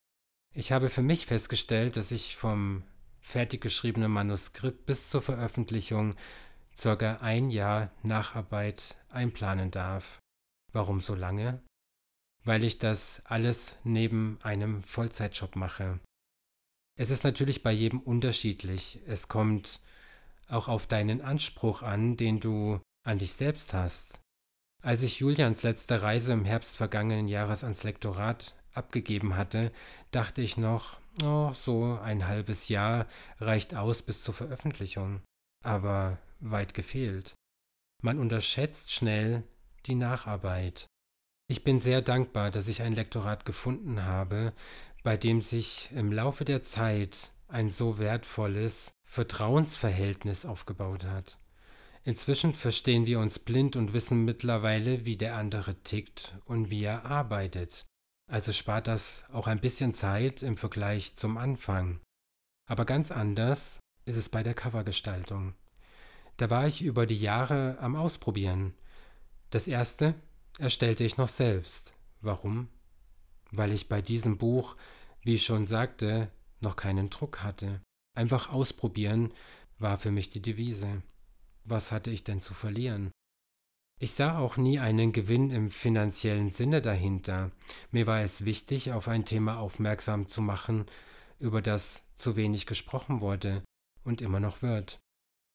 Ich 0.54 0.72
habe 0.72 0.90
für 0.90 1.02
mich 1.02 1.26
festgestellt, 1.26 1.98
dass 1.98 2.12
ich 2.12 2.36
vom 2.36 2.84
fertig 3.20 3.62
geschriebenen 3.62 4.12
Manuskript 4.12 4.86
bis 4.86 5.10
zur 5.10 5.22
Veröffentlichung 5.22 6.16
circa 6.76 7.18
ein 7.22 7.50
Jahr 7.50 7.92
Nacharbeit 8.04 8.98
einplanen 9.10 9.72
darf. 9.72 10.20
Warum 10.74 11.00
so 11.00 11.16
lange? 11.16 11.62
Weil 12.44 12.64
ich 12.64 12.80
das 12.80 13.22
alles 13.26 13.78
neben 13.84 14.40
einem 14.42 14.82
Vollzeitjob 14.82 15.56
mache. 15.56 16.00
Es 16.98 17.12
ist 17.12 17.24
natürlich 17.24 17.64
bei 17.64 17.72
jedem 17.72 18.00
unterschiedlich. 18.00 19.00
Es 19.08 19.28
kommt 19.28 19.80
auch 20.52 20.68
auf 20.68 20.88
deinen 20.88 21.22
Anspruch 21.22 21.82
an, 21.82 22.18
den 22.18 22.40
du 22.40 22.80
an 23.04 23.20
dich 23.20 23.34
selbst 23.34 23.74
hast. 23.74 24.22
Als 24.84 25.04
ich 25.04 25.20
Julians 25.20 25.64
letzte 25.64 26.02
Reise 26.02 26.34
im 26.34 26.46
Herbst 26.46 26.76
vergangenen 26.76 27.28
Jahres 27.28 27.64
ans 27.64 27.84
Lektorat 27.84 28.56
abgegeben 28.74 29.36
hatte, 29.36 29.72
dachte 30.12 30.42
ich 30.42 30.58
noch, 30.58 31.00
oh, 31.24 31.52
so 31.52 32.00
ein 32.02 32.28
halbes 32.28 32.70
Jahr 32.70 33.06
reicht 33.40 33.76
aus 33.76 34.02
bis 34.02 34.24
zur 34.24 34.34
Veröffentlichung. 34.34 35.22
Aber 35.64 36.18
weit 36.40 36.74
gefehlt. 36.74 37.36
Man 38.02 38.18
unterschätzt 38.18 38.92
schnell 38.92 39.44
die 39.86 39.96
Nacharbeit. 39.96 40.88
Ich 41.48 41.64
bin 41.64 41.80
sehr 41.80 42.02
dankbar, 42.02 42.50
dass 42.50 42.68
ich 42.68 42.82
ein 42.82 42.94
Lektorat 42.94 43.46
gefunden 43.46 44.04
habe, 44.04 44.54
bei 45.04 45.18
dem 45.18 45.42
sich 45.42 45.90
im 45.94 46.12
Laufe 46.12 46.46
der 46.46 46.64
Zeit 46.64 47.32
ein 47.52 47.70
so 47.70 47.98
wertvolles 48.00 48.94
Vertrauensverhältnis 49.06 50.46
aufgebaut 50.46 51.06
hat. 51.06 51.38
Inzwischen 52.04 52.54
verstehen 52.54 53.06
wir 53.06 53.20
uns 53.20 53.38
blind 53.38 53.76
und 53.76 53.94
wissen 53.94 54.26
mittlerweile, 54.26 55.06
wie 55.06 55.18
der 55.18 55.36
andere 55.36 55.76
tickt 55.84 56.36
und 56.46 56.72
wie 56.72 56.84
er 56.84 57.06
arbeitet. 57.06 57.86
Also 58.32 58.54
spart 58.54 58.88
das 58.88 59.26
auch 59.32 59.48
ein 59.48 59.60
bisschen 59.60 59.94
Zeit 59.94 60.42
im 60.42 60.56
Vergleich 60.56 61.16
zum 61.16 61.38
Anfang. 61.38 62.00
Aber 62.68 62.86
ganz 62.86 63.12
anders 63.12 63.80
ist 64.06 64.16
es 64.16 64.30
bei 64.30 64.42
der 64.42 64.54
Covergestaltung. 64.54 65.54
Da 66.38 66.50
war 66.50 66.66
ich 66.66 66.82
über 66.82 67.06
die 67.06 67.20
Jahre 67.20 67.78
am 67.80 67.96
Ausprobieren. 67.96 68.74
Das 69.52 69.68
erste 69.68 70.16
erstellte 70.58 71.04
ich 71.04 71.18
noch 71.18 71.28
selbst. 71.28 71.94
Warum? 72.22 72.70
Weil 73.52 73.74
ich 73.74 73.90
bei 73.90 74.02
diesem 74.02 74.38
Buch, 74.38 74.78
wie 75.22 75.36
ich 75.36 75.44
schon 75.44 75.68
sagte, 75.68 76.32
noch 76.62 76.76
keinen 76.76 77.10
Druck 77.10 77.44
hatte. 77.44 77.82
Einfach 78.16 78.52
ausprobieren 78.52 79.34
war 79.80 79.98
für 79.98 80.12
mich 80.12 80.30
die 80.30 80.42
Devise. 80.42 81.02
Was 81.64 81.92
hatte 81.92 82.12
ich 82.12 82.24
denn 82.24 82.42
zu 82.42 82.54
verlieren? 82.54 83.12
Ich 84.00 84.14
sah 84.14 84.40
auch 84.40 84.58
nie 84.58 84.80
einen 84.80 85.12
Gewinn 85.12 85.52
im 85.52 85.70
finanziellen 85.70 86.50
Sinne 86.50 86.82
dahinter. 86.82 87.52
Mir 87.92 88.08
war 88.08 88.22
es 88.22 88.46
wichtig, 88.46 88.92
auf 88.94 89.08
ein 89.08 89.26
Thema 89.26 89.60
aufmerksam 89.60 90.28
zu 90.28 90.42
machen, 90.42 90.86
über 91.38 91.62
das 91.62 92.02
zu 92.16 92.36
wenig 92.36 92.66
gesprochen 92.66 93.22
wurde 93.22 93.64
und 94.04 94.22
immer 94.22 94.40
noch 94.40 94.64
wird. 94.64 95.00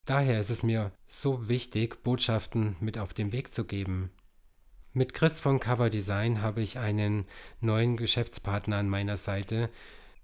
Daher 0.06 0.38
ist 0.38 0.50
es 0.50 0.62
mir 0.62 0.92
so 1.08 1.48
wichtig, 1.48 2.04
Botschaften 2.04 2.76
mit 2.78 2.98
auf 2.98 3.12
den 3.12 3.32
Weg 3.32 3.52
zu 3.52 3.64
geben. 3.64 4.10
Mit 4.92 5.12
Chris 5.12 5.40
von 5.40 5.58
Cover 5.58 5.90
Design 5.90 6.40
habe 6.40 6.62
ich 6.62 6.78
einen 6.78 7.26
neuen 7.60 7.96
Geschäftspartner 7.96 8.76
an 8.76 8.88
meiner 8.88 9.16
Seite, 9.16 9.68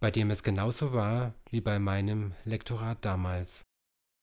bei 0.02 0.10
dem 0.10 0.30
es 0.30 0.42
genauso 0.42 0.92
war 0.92 1.32
wie 1.50 1.60
bei 1.60 1.78
meinem 1.78 2.32
Lektorat 2.42 3.04
damals. 3.04 3.62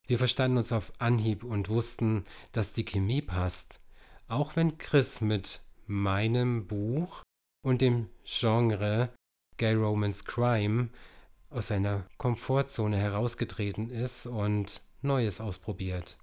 Wir 0.08 0.18
verstanden 0.18 0.58
uns 0.58 0.74
auf 0.74 0.92
Anhieb 1.00 1.46
und 1.46 1.70
wussten, 1.70 2.26
dass 2.52 2.74
die 2.74 2.84
Chemie 2.84 3.22
passt. 3.22 3.80
Auch 4.28 4.58
wenn 4.58 4.78
Chris 4.78 5.22
mit 5.22 5.62
meinem 5.88 6.68
Buch 6.68 7.22
und 7.64 7.80
dem 7.80 8.10
Genre 8.26 9.14
Gay 9.56 9.74
Romance 9.74 10.26
Crime 10.26 10.90
aus 11.50 11.68
seiner 11.68 12.06
Komfortzone 12.18 12.98
herausgetreten 12.98 13.90
ist 13.90 14.28
und 14.28 14.82
Neues 15.02 15.40
ausprobiert. 15.40 16.18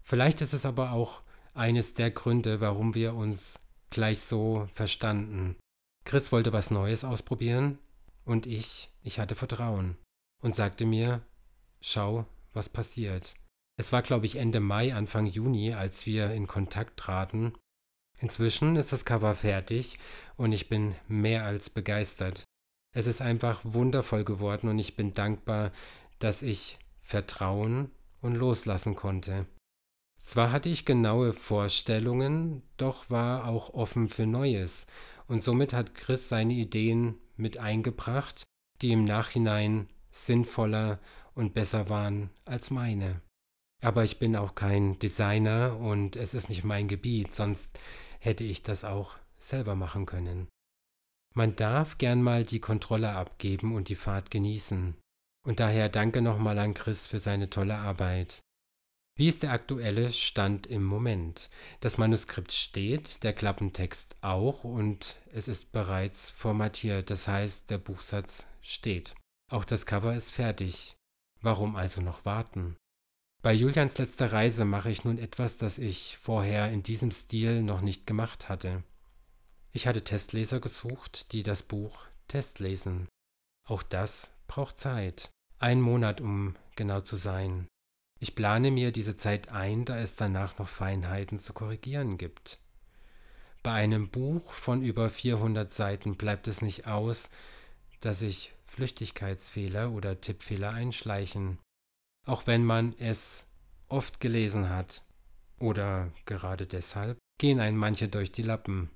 Vielleicht 0.00 0.40
ist 0.40 0.54
es 0.54 0.64
aber 0.64 0.92
auch 0.92 1.20
eines 1.52 1.92
der 1.92 2.12
Gründe, 2.12 2.62
warum 2.62 2.94
wir 2.94 3.14
uns 3.14 3.60
gleich 3.90 4.20
so 4.20 4.66
verstanden. 4.72 5.56
Chris 6.06 6.32
wollte 6.32 6.54
was 6.54 6.70
Neues 6.70 7.04
ausprobieren 7.04 7.78
und 8.24 8.46
ich, 8.46 8.90
ich 9.02 9.18
hatte 9.18 9.34
Vertrauen 9.34 9.96
und 10.42 10.54
sagte 10.54 10.86
mir, 10.86 11.22
schau, 11.80 12.26
was 12.52 12.68
passiert. 12.68 13.34
Es 13.76 13.92
war, 13.92 14.02
glaube 14.02 14.26
ich, 14.26 14.36
Ende 14.36 14.60
Mai, 14.60 14.94
Anfang 14.94 15.26
Juni, 15.26 15.72
als 15.72 16.06
wir 16.06 16.32
in 16.32 16.46
Kontakt 16.46 16.98
traten. 16.98 17.54
Inzwischen 18.18 18.76
ist 18.76 18.92
das 18.92 19.04
Cover 19.04 19.34
fertig 19.34 19.98
und 20.36 20.52
ich 20.52 20.68
bin 20.68 20.94
mehr 21.08 21.44
als 21.44 21.70
begeistert. 21.70 22.44
Es 22.92 23.06
ist 23.06 23.22
einfach 23.22 23.60
wundervoll 23.64 24.24
geworden 24.24 24.68
und 24.68 24.78
ich 24.78 24.96
bin 24.96 25.14
dankbar, 25.14 25.72
dass 26.18 26.42
ich 26.42 26.78
vertrauen 27.00 27.90
und 28.20 28.34
loslassen 28.34 28.94
konnte. 28.94 29.46
Zwar 30.22 30.52
hatte 30.52 30.68
ich 30.68 30.84
genaue 30.84 31.32
Vorstellungen, 31.32 32.62
doch 32.76 33.08
war 33.08 33.46
auch 33.46 33.72
offen 33.72 34.08
für 34.08 34.26
Neues, 34.26 34.86
und 35.26 35.42
somit 35.42 35.72
hat 35.72 35.94
Chris 35.94 36.28
seine 36.28 36.52
Ideen 36.52 37.18
mit 37.40 37.58
eingebracht, 37.58 38.44
die 38.82 38.92
im 38.92 39.04
Nachhinein 39.04 39.88
sinnvoller 40.10 40.98
und 41.34 41.54
besser 41.54 41.88
waren 41.88 42.30
als 42.44 42.70
meine. 42.70 43.20
Aber 43.82 44.04
ich 44.04 44.18
bin 44.18 44.36
auch 44.36 44.54
kein 44.54 44.98
Designer 44.98 45.78
und 45.78 46.16
es 46.16 46.34
ist 46.34 46.48
nicht 46.48 46.64
mein 46.64 46.88
Gebiet, 46.88 47.32
sonst 47.32 47.70
hätte 48.18 48.44
ich 48.44 48.62
das 48.62 48.84
auch 48.84 49.16
selber 49.38 49.74
machen 49.74 50.06
können. 50.06 50.48
Man 51.34 51.56
darf 51.56 51.98
gern 51.98 52.22
mal 52.22 52.44
die 52.44 52.60
Kontrolle 52.60 53.12
abgeben 53.12 53.74
und 53.74 53.88
die 53.88 53.94
Fahrt 53.94 54.30
genießen. 54.30 54.96
Und 55.46 55.60
daher 55.60 55.88
danke 55.88 56.20
nochmal 56.20 56.58
an 56.58 56.74
Chris 56.74 57.06
für 57.06 57.18
seine 57.18 57.48
tolle 57.48 57.76
Arbeit. 57.76 58.40
Wie 59.20 59.28
ist 59.28 59.42
der 59.42 59.52
aktuelle 59.52 60.10
Stand 60.10 60.66
im 60.66 60.82
Moment? 60.82 61.50
Das 61.80 61.98
Manuskript 61.98 62.52
steht, 62.52 63.22
der 63.22 63.34
Klappentext 63.34 64.16
auch 64.22 64.64
und 64.64 65.18
es 65.30 65.46
ist 65.46 65.72
bereits 65.72 66.30
formatiert, 66.30 67.10
das 67.10 67.28
heißt, 67.28 67.68
der 67.68 67.76
Buchsatz 67.76 68.46
steht. 68.62 69.14
Auch 69.50 69.66
das 69.66 69.84
Cover 69.84 70.14
ist 70.14 70.30
fertig. 70.30 70.96
Warum 71.42 71.76
also 71.76 72.00
noch 72.00 72.24
warten? 72.24 72.78
Bei 73.42 73.52
Julians 73.52 73.98
letzter 73.98 74.32
Reise 74.32 74.64
mache 74.64 74.90
ich 74.90 75.04
nun 75.04 75.18
etwas, 75.18 75.58
das 75.58 75.78
ich 75.78 76.16
vorher 76.16 76.72
in 76.72 76.82
diesem 76.82 77.10
Stil 77.10 77.62
noch 77.62 77.82
nicht 77.82 78.06
gemacht 78.06 78.48
hatte. 78.48 78.84
Ich 79.70 79.86
hatte 79.86 80.02
Testleser 80.02 80.60
gesucht, 80.60 81.32
die 81.32 81.42
das 81.42 81.62
Buch 81.62 82.06
testlesen. 82.26 83.06
Auch 83.68 83.82
das 83.82 84.30
braucht 84.46 84.78
Zeit. 84.78 85.28
Ein 85.58 85.82
Monat, 85.82 86.22
um 86.22 86.54
genau 86.74 87.02
zu 87.02 87.16
sein. 87.16 87.68
Ich 88.20 88.34
plane 88.34 88.70
mir 88.70 88.92
diese 88.92 89.16
Zeit 89.16 89.48
ein, 89.48 89.84
da 89.84 89.98
es 89.98 90.14
danach 90.14 90.58
noch 90.58 90.68
Feinheiten 90.68 91.38
zu 91.38 91.52
korrigieren 91.52 92.18
gibt. 92.18 92.58
Bei 93.62 93.72
einem 93.72 94.08
Buch 94.08 94.52
von 94.52 94.82
über 94.82 95.10
400 95.10 95.70
Seiten 95.70 96.16
bleibt 96.16 96.46
es 96.46 96.62
nicht 96.62 96.86
aus, 96.86 97.30
dass 98.00 98.20
sich 98.20 98.52
Flüchtigkeitsfehler 98.66 99.90
oder 99.90 100.20
Tippfehler 100.20 100.72
einschleichen 100.72 101.58
auch 102.26 102.46
wenn 102.46 102.64
man 102.64 102.94
es 102.98 103.46
oft 103.88 104.20
gelesen 104.20 104.68
hat. 104.68 105.02
Oder 105.58 106.10
gerade 106.24 106.66
deshalb 106.66 107.18
gehen 107.38 107.60
ein 107.60 107.76
manche 107.76 108.08
durch 108.08 108.32
die 108.32 108.42
Lappen. 108.42 108.90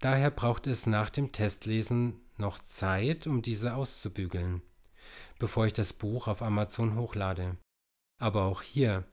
Daher 0.00 0.30
braucht 0.30 0.66
es 0.66 0.86
nach 0.86 1.10
dem 1.10 1.32
Testlesen 1.32 2.20
noch 2.38 2.58
Zeit, 2.58 3.26
um 3.26 3.42
diese 3.42 3.74
auszubügeln, 3.74 4.62
bevor 5.38 5.66
ich 5.66 5.74
das 5.74 5.92
Buch 5.92 6.26
auf 6.26 6.40
Amazon 6.40 6.96
hochlade. 6.96 7.56
Aber 8.20 8.44
auch 8.44 8.62
hier 8.62 9.04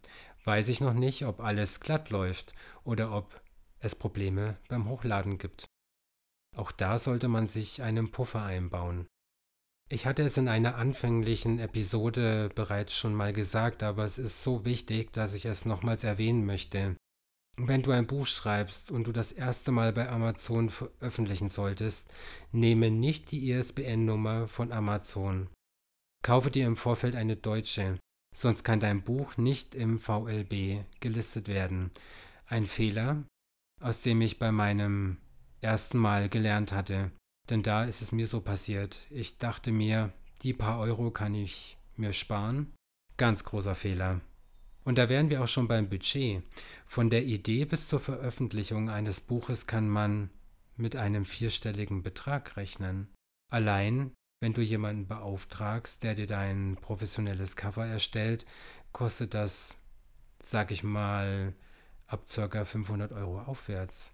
weiß 0.44 0.70
ich 0.70 0.82
noch 0.82 0.94
nicht, 0.94 1.26
ob 1.26 1.40
alles 1.40 1.80
glatt 1.80 2.10
läuft 2.10 2.54
oder 2.84 3.12
ob 3.12 3.42
es 3.80 3.96
Probleme 3.96 4.58
beim 4.70 4.88
Hochladen 4.90 5.38
gibt. 5.38 5.66
Auch 6.56 6.72
da 6.72 6.98
sollte 6.98 7.28
man 7.28 7.48
sich 7.48 7.82
einen 7.82 8.12
Puffer 8.12 8.44
einbauen. 8.44 9.08
Ich 9.90 10.06
hatte 10.06 10.24
es 10.24 10.36
in 10.36 10.50
einer 10.50 10.76
anfänglichen 10.76 11.60
Episode 11.60 12.50
bereits 12.54 12.94
schon 12.94 13.14
mal 13.14 13.32
gesagt, 13.32 13.84
aber 13.84 14.04
es 14.04 14.18
ist 14.18 14.44
so 14.44 14.66
wichtig, 14.66 15.14
dass 15.14 15.34
ich 15.34 15.46
es 15.46 15.64
nochmals 15.64 16.04
erwähnen 16.04 16.46
möchte. 16.46 16.98
Wenn 17.58 17.84
du 17.84 17.92
ein 17.92 18.06
Buch 18.06 18.26
schreibst 18.26 18.92
und 18.92 19.08
du 19.08 19.12
das 19.12 19.32
erste 19.32 19.72
Mal 19.72 19.94
bei 19.94 20.10
Amazon 20.10 20.70
veröffentlichen 20.70 21.50
solltest, 21.50 22.14
nehme 22.52 22.92
nicht 22.92 23.32
die 23.32 23.50
ISBN-Nummer 23.50 24.48
von 24.48 24.72
Amazon. 24.72 25.50
Kaufe 26.24 26.52
dir 26.52 26.68
im 26.68 26.76
Vorfeld 26.76 27.16
eine 27.16 27.38
deutsche, 27.38 27.98
sonst 28.42 28.64
kann 28.64 28.80
dein 28.80 29.02
Buch 29.02 29.38
nicht 29.38 29.74
im 29.74 29.98
VLB 29.98 30.86
gelistet 31.00 31.48
werden. 31.48 31.92
Ein 32.46 32.66
Fehler, 32.66 33.24
aus 33.82 34.02
dem 34.02 34.22
ich 34.22 34.38
bei 34.38 34.52
meinem 34.52 35.18
ersten 35.60 35.98
Mal 35.98 36.30
gelernt 36.30 36.72
hatte. 36.72 37.12
Denn 37.50 37.64
da 37.64 37.84
ist 37.84 38.02
es 38.02 38.12
mir 38.12 38.28
so 38.28 38.42
passiert. 38.42 39.08
Ich 39.10 39.38
dachte 39.38 39.72
mir, 39.72 40.14
die 40.44 40.54
paar 40.54 40.80
Euro 40.80 41.12
kann 41.12 41.34
ich 41.34 41.78
mir 41.96 42.14
sparen. 42.14 42.74
Ganz 43.18 43.44
großer 43.44 43.74
Fehler. 43.74 44.22
Und 44.84 44.98
da 44.98 45.10
wären 45.10 45.30
wir 45.30 45.44
auch 45.44 45.48
schon 45.48 45.68
beim 45.68 45.90
Budget. 45.90 46.44
Von 46.86 47.10
der 47.10 47.26
Idee 47.26 47.66
bis 47.66 47.88
zur 47.88 48.00
Veröffentlichung 48.00 48.90
eines 48.90 49.20
Buches 49.20 49.66
kann 49.66 49.90
man 49.90 50.30
mit 50.76 50.96
einem 50.96 51.26
vierstelligen 51.26 52.04
Betrag 52.04 52.56
rechnen. 52.56 53.08
Allein, 53.52 54.12
wenn 54.40 54.54
du 54.54 54.62
jemanden 54.62 55.08
beauftragst, 55.08 56.04
der 56.04 56.16
dir 56.16 56.28
dein 56.28 56.78
professionelles 56.80 57.56
Cover 57.56 57.86
erstellt, 57.86 58.46
kostet 58.92 59.34
das, 59.34 59.78
sag 60.42 60.72
ich 60.72 60.84
mal, 60.84 61.54
ab 62.06 62.26
ca. 62.34 62.66
500 62.66 63.12
Euro 63.14 63.42
aufwärts. 63.42 64.12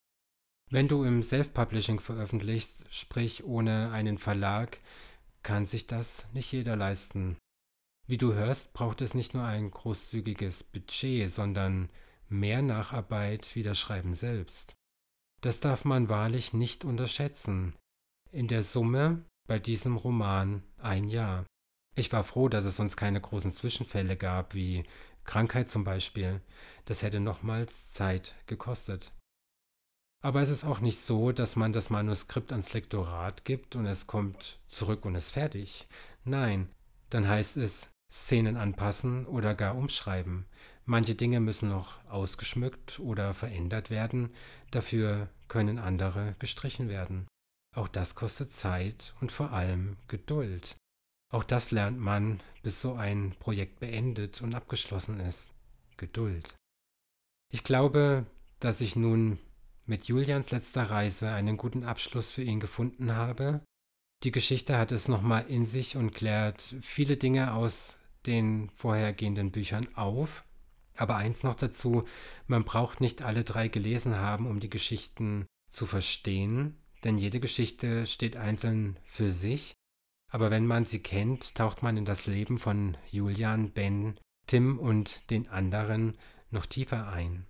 Wenn 0.72 0.88
du 0.88 1.04
im 1.04 1.22
Self-Publishing 1.22 2.00
veröffentlichst, 2.00 2.86
sprich 2.90 3.44
ohne 3.44 3.92
einen 3.92 4.18
Verlag, 4.18 4.80
kann 5.44 5.66
sich 5.66 5.88
das 5.88 6.26
nicht 6.34 6.52
jeder 6.52 6.76
leisten. 6.76 7.38
Wie 8.08 8.18
du 8.18 8.34
hörst, 8.34 8.74
braucht 8.74 9.02
es 9.02 9.14
nicht 9.14 9.34
nur 9.34 9.44
ein 9.44 9.70
großzügiges 9.70 10.64
Budget, 10.64 11.30
sondern 11.30 11.90
mehr 12.28 12.62
Nacharbeit 12.62 13.56
wie 13.56 13.64
das 13.64 13.78
Schreiben 13.78 14.14
selbst. 14.14 14.74
Das 15.42 15.60
darf 15.60 15.86
man 15.86 16.10
wahrlich 16.10 16.54
nicht 16.54 16.86
unterschätzen. 16.86 17.76
In 18.32 18.48
der 18.48 18.64
Summe 18.64 19.26
bei 19.48 19.60
diesem 19.60 19.98
Roman 19.98 20.64
ein 20.78 21.08
Jahr. 21.10 21.46
Ich 21.96 22.12
war 22.12 22.24
froh, 22.24 22.50
dass 22.50 22.66
es 22.66 22.78
sonst 22.78 22.98
keine 22.98 23.22
großen 23.22 23.52
Zwischenfälle 23.52 24.18
gab, 24.18 24.56
wie 24.56 24.84
Krankheit 25.26 25.70
zum 25.70 25.84
Beispiel. 25.84 26.42
Das 26.86 27.04
hätte 27.04 27.20
nochmals 27.20 27.92
Zeit 27.92 28.36
gekostet. 28.48 29.12
Aber 30.22 30.42
es 30.42 30.50
ist 30.50 30.64
auch 30.64 30.80
nicht 30.80 31.00
so, 31.00 31.32
dass 31.34 31.56
man 31.56 31.74
das 31.74 31.90
Manuskript 31.90 32.52
ans 32.52 32.74
Lektorat 32.74 33.44
gibt 33.44 33.76
und 33.76 33.86
es 33.86 34.08
kommt 34.08 34.60
zurück 34.68 35.06
und 35.06 35.16
ist 35.16 35.32
fertig. 35.32 35.88
Nein, 36.24 36.70
dann 37.10 37.28
heißt 37.28 37.58
es 37.58 37.90
Szenen 38.10 38.56
anpassen 38.56 39.26
oder 39.26 39.54
gar 39.54 39.76
umschreiben. 39.76 40.46
Manche 40.86 41.16
Dinge 41.16 41.40
müssen 41.40 41.68
noch 41.68 42.04
ausgeschmückt 42.06 43.00
oder 43.00 43.34
verändert 43.34 43.90
werden, 43.90 44.30
dafür 44.72 45.30
können 45.48 45.78
andere 45.78 46.36
gestrichen 46.40 46.90
werden. 46.90 47.28
Auch 47.74 47.88
das 47.88 48.16
kostet 48.16 48.52
Zeit 48.52 49.14
und 49.20 49.32
vor 49.32 49.52
allem 49.52 49.98
Geduld. 50.08 50.76
Auch 51.32 51.44
das 51.44 51.72
lernt 51.72 52.00
man, 52.00 52.40
bis 52.62 52.82
so 52.82 52.94
ein 52.94 53.36
Projekt 53.40 53.80
beendet 53.80 54.42
und 54.42 54.54
abgeschlossen 54.54 55.20
ist. 55.20 55.52
Geduld. 55.98 56.56
Ich 57.52 57.64
glaube, 57.64 58.26
dass 58.60 58.82
ich 58.82 58.96
nun 58.96 59.40
mit 59.86 60.06
Julians 60.06 60.52
letzter 60.52 60.84
Reise 60.84 61.30
einen 61.32 61.58
guten 61.58 61.84
Abschluss 61.84 62.30
für 62.30 62.44
ihn 62.44 62.60
gefunden 62.60 63.16
habe. 63.16 63.62
Die 64.24 64.32
Geschichte 64.32 64.78
hat 64.78 64.92
es 64.92 65.08
nochmal 65.08 65.46
in 65.48 65.66
sich 65.66 65.98
und 65.98 66.14
klärt 66.14 66.76
viele 66.82 67.18
Dinge 67.18 67.54
aus 67.54 67.98
den 68.26 68.70
vorhergehenden 68.76 69.52
Büchern 69.52 69.88
auf. 69.96 70.44
Aber 70.96 71.16
eins 71.16 71.44
noch 71.44 71.56
dazu, 71.56 72.06
man 72.48 72.64
braucht 72.64 73.02
nicht 73.02 73.24
alle 73.24 73.44
drei 73.44 73.68
gelesen 73.68 74.16
haben, 74.16 74.46
um 74.46 74.60
die 74.60 74.70
Geschichten 74.70 75.46
zu 75.70 75.86
verstehen, 75.86 76.78
denn 77.04 77.18
jede 77.18 77.40
Geschichte 77.40 78.06
steht 78.06 78.36
einzeln 78.36 78.98
für 79.06 79.30
sich. 79.30 79.74
Aber 80.32 80.50
wenn 80.50 80.66
man 80.66 80.86
sie 80.86 81.00
kennt, 81.00 81.56
taucht 81.56 81.84
man 81.84 81.98
in 81.98 82.06
das 82.06 82.26
Leben 82.26 82.58
von 82.58 82.98
Julian, 83.12 83.72
Ben, 83.72 84.20
Tim 84.48 84.80
und 84.80 85.30
den 85.30 85.48
anderen 85.48 86.18
noch 86.50 86.66
tiefer 86.66 87.08
ein. 87.08 87.46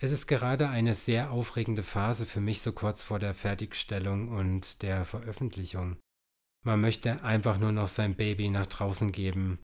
Es 0.00 0.12
ist 0.12 0.26
gerade 0.26 0.70
eine 0.70 0.94
sehr 0.94 1.30
aufregende 1.30 1.82
Phase 1.82 2.24
für 2.24 2.40
mich 2.40 2.62
so 2.62 2.72
kurz 2.72 3.02
vor 3.02 3.18
der 3.18 3.34
Fertigstellung 3.34 4.28
und 4.28 4.80
der 4.82 5.04
Veröffentlichung. 5.04 5.98
Man 6.64 6.80
möchte 6.80 7.22
einfach 7.22 7.58
nur 7.58 7.72
noch 7.72 7.88
sein 7.88 8.16
Baby 8.16 8.48
nach 8.48 8.66
draußen 8.66 9.12
geben. 9.12 9.58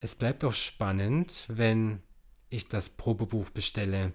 Es 0.00 0.14
bleibt 0.14 0.44
auch 0.44 0.52
spannend, 0.52 1.46
wenn 1.48 2.02
ich 2.48 2.68
das 2.68 2.90
Probebuch 2.90 3.50
bestelle, 3.50 4.12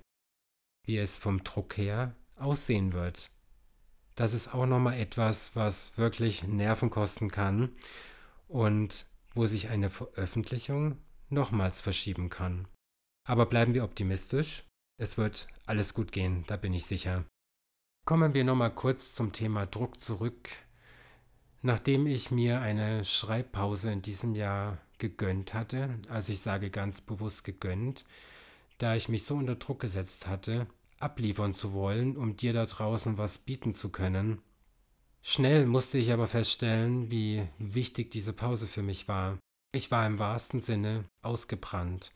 wie 0.86 0.98
es 0.98 1.18
vom 1.18 1.44
Druck 1.44 1.78
her 1.78 2.16
aussehen 2.38 2.94
wird. 2.94 3.30
Das 4.18 4.34
ist 4.34 4.52
auch 4.54 4.66
nochmal 4.66 5.00
etwas, 5.00 5.56
was 5.56 5.96
wirklich 5.98 6.44
Nerven 6.44 6.90
kosten 6.90 7.30
kann 7.30 7.70
und 8.48 9.06
wo 9.36 9.46
sich 9.46 9.70
eine 9.70 9.92
Veröffentlichung 9.92 10.98
nochmals 11.30 11.82
verschieben 11.82 12.30
kann. 12.30 12.68
Aber 13.28 13.46
bleiben 13.46 13.76
wir 13.76 13.84
optimistisch. 13.84 14.64
Es 15.00 15.20
wird 15.20 15.48
alles 15.68 15.94
gut 15.94 16.12
gehen, 16.12 16.44
da 16.48 16.58
bin 16.58 16.74
ich 16.74 16.88
sicher. 16.88 17.26
Kommen 18.08 18.34
wir 18.34 18.44
nochmal 18.44 18.74
kurz 18.74 19.14
zum 19.14 19.34
Thema 19.34 19.68
Druck 19.68 20.00
zurück. 20.00 20.50
Nachdem 21.62 22.08
ich 22.08 22.32
mir 22.32 22.60
eine 22.60 23.06
Schreibpause 23.06 23.92
in 23.92 24.02
diesem 24.02 24.34
Jahr 24.34 24.80
gegönnt 24.98 25.54
hatte, 25.54 26.00
also 26.10 26.32
ich 26.32 26.40
sage 26.40 26.72
ganz 26.72 27.02
bewusst 27.02 27.44
gegönnt, 27.44 28.04
da 28.80 28.96
ich 28.96 29.10
mich 29.10 29.26
so 29.26 29.36
unter 29.36 29.56
Druck 29.56 29.80
gesetzt 29.82 30.26
hatte, 30.26 30.66
abliefern 31.00 31.54
zu 31.54 31.74
wollen, 31.74 32.18
um 32.18 32.36
dir 32.36 32.54
da 32.54 32.66
draußen 32.66 33.18
was 33.18 33.38
bieten 33.38 33.74
zu 33.74 33.90
können. 33.90 34.42
Schnell 35.22 35.66
musste 35.66 35.98
ich 35.98 36.14
aber 36.14 36.28
feststellen, 36.28 37.12
wie 37.12 37.48
wichtig 37.58 38.12
diese 38.12 38.34
Pause 38.34 38.68
für 38.68 38.82
mich 38.82 39.08
war. 39.08 39.38
Ich 39.74 39.92
war 39.92 40.08
im 40.08 40.20
wahrsten 40.20 40.62
Sinne 40.62 41.06
ausgebrannt. 41.22 42.14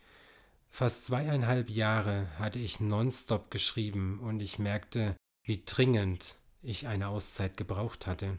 Fast 0.70 1.06
zweieinhalb 1.08 1.70
Jahre 1.70 2.28
hatte 2.40 2.60
ich 2.60 2.80
nonstop 2.80 3.52
geschrieben 3.52 4.20
und 4.20 4.42
ich 4.42 4.58
merkte, 4.58 5.18
wie 5.44 5.62
dringend 5.66 6.36
ich 6.62 6.88
eine 6.88 7.10
Auszeit 7.10 7.58
gebraucht 7.58 8.08
hatte. 8.08 8.38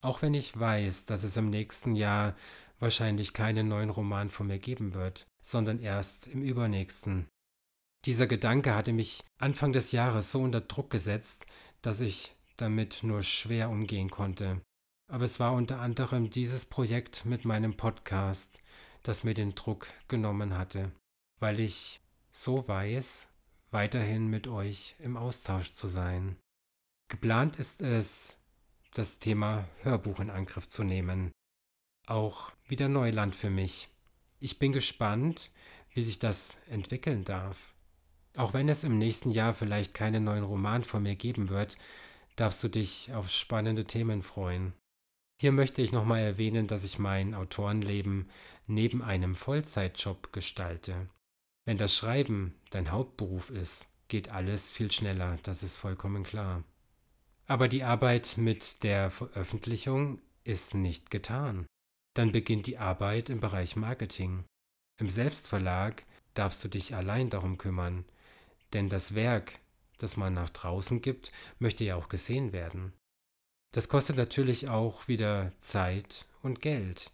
Auch 0.00 0.22
wenn 0.22 0.34
ich 0.34 0.58
weiß, 0.58 1.06
dass 1.06 1.24
es 1.24 1.36
im 1.36 1.50
nächsten 1.50 1.96
Jahr 1.96 2.36
wahrscheinlich 2.78 3.32
keinen 3.32 3.68
neuen 3.68 3.90
Roman 3.90 4.30
von 4.30 4.46
mir 4.46 4.58
geben 4.58 4.94
wird, 4.94 5.26
sondern 5.42 5.80
erst 5.80 6.28
im 6.28 6.42
übernächsten. 6.42 7.26
Dieser 8.04 8.26
Gedanke 8.26 8.74
hatte 8.74 8.92
mich 8.92 9.22
Anfang 9.38 9.72
des 9.72 9.92
Jahres 9.92 10.32
so 10.32 10.42
unter 10.42 10.60
Druck 10.60 10.90
gesetzt, 10.90 11.46
dass 11.82 12.00
ich 12.00 12.34
damit 12.56 13.00
nur 13.02 13.22
schwer 13.22 13.70
umgehen 13.70 14.10
konnte. 14.10 14.60
Aber 15.10 15.24
es 15.24 15.40
war 15.40 15.52
unter 15.52 15.80
anderem 15.80 16.30
dieses 16.30 16.64
Projekt 16.64 17.24
mit 17.24 17.44
meinem 17.44 17.76
Podcast, 17.76 18.60
das 19.02 19.24
mir 19.24 19.34
den 19.34 19.54
Druck 19.54 19.88
genommen 20.08 20.56
hatte 20.56 20.92
weil 21.44 21.60
ich 21.60 22.00
so 22.30 22.66
weiß, 22.66 23.28
weiterhin 23.70 24.28
mit 24.28 24.48
euch 24.48 24.94
im 24.98 25.18
Austausch 25.18 25.74
zu 25.74 25.88
sein. 25.88 26.38
Geplant 27.08 27.56
ist 27.56 27.82
es, 27.82 28.38
das 28.94 29.18
Thema 29.18 29.68
Hörbuch 29.82 30.20
in 30.20 30.30
Angriff 30.30 30.68
zu 30.68 30.84
nehmen. 30.84 31.32
Auch 32.06 32.50
wieder 32.66 32.88
Neuland 32.88 33.36
für 33.36 33.50
mich. 33.50 33.88
Ich 34.38 34.58
bin 34.58 34.72
gespannt, 34.72 35.50
wie 35.92 36.02
sich 36.02 36.18
das 36.18 36.56
entwickeln 36.68 37.24
darf. 37.24 37.73
Auch 38.36 38.52
wenn 38.52 38.68
es 38.68 38.84
im 38.84 38.98
nächsten 38.98 39.30
Jahr 39.30 39.54
vielleicht 39.54 39.94
keinen 39.94 40.24
neuen 40.24 40.44
Roman 40.44 40.84
von 40.84 41.02
mir 41.02 41.14
geben 41.14 41.48
wird, 41.48 41.78
darfst 42.36 42.62
du 42.64 42.68
dich 42.68 43.12
auf 43.14 43.30
spannende 43.30 43.84
Themen 43.84 44.22
freuen. 44.22 44.72
Hier 45.40 45.52
möchte 45.52 45.82
ich 45.82 45.92
nochmal 45.92 46.20
erwähnen, 46.20 46.66
dass 46.66 46.84
ich 46.84 46.98
mein 46.98 47.34
Autorenleben 47.34 48.30
neben 48.66 49.02
einem 49.02 49.34
Vollzeitjob 49.34 50.32
gestalte. 50.32 51.08
Wenn 51.64 51.78
das 51.78 51.94
Schreiben 51.94 52.54
dein 52.70 52.90
Hauptberuf 52.90 53.50
ist, 53.50 53.88
geht 54.08 54.30
alles 54.32 54.70
viel 54.70 54.90
schneller, 54.92 55.38
das 55.42 55.62
ist 55.62 55.76
vollkommen 55.76 56.24
klar. 56.24 56.62
Aber 57.46 57.68
die 57.68 57.84
Arbeit 57.84 58.36
mit 58.36 58.82
der 58.82 59.10
Veröffentlichung 59.10 60.20
ist 60.44 60.74
nicht 60.74 61.10
getan. 61.10 61.66
Dann 62.14 62.32
beginnt 62.32 62.66
die 62.66 62.78
Arbeit 62.78 63.28
im 63.28 63.40
Bereich 63.40 63.76
Marketing. 63.76 64.44
Im 65.00 65.10
Selbstverlag 65.10 66.04
darfst 66.34 66.62
du 66.64 66.68
dich 66.68 66.94
allein 66.94 67.28
darum 67.28 67.58
kümmern, 67.58 68.04
denn 68.74 68.88
das 68.88 69.14
Werk, 69.14 69.58
das 69.98 70.16
man 70.16 70.34
nach 70.34 70.50
draußen 70.50 71.00
gibt, 71.00 71.32
möchte 71.58 71.84
ja 71.84 71.96
auch 71.96 72.08
gesehen 72.08 72.52
werden. 72.52 72.92
Das 73.72 73.88
kostet 73.88 74.16
natürlich 74.16 74.68
auch 74.68 75.08
wieder 75.08 75.52
Zeit 75.58 76.26
und 76.42 76.60
Geld. 76.60 77.10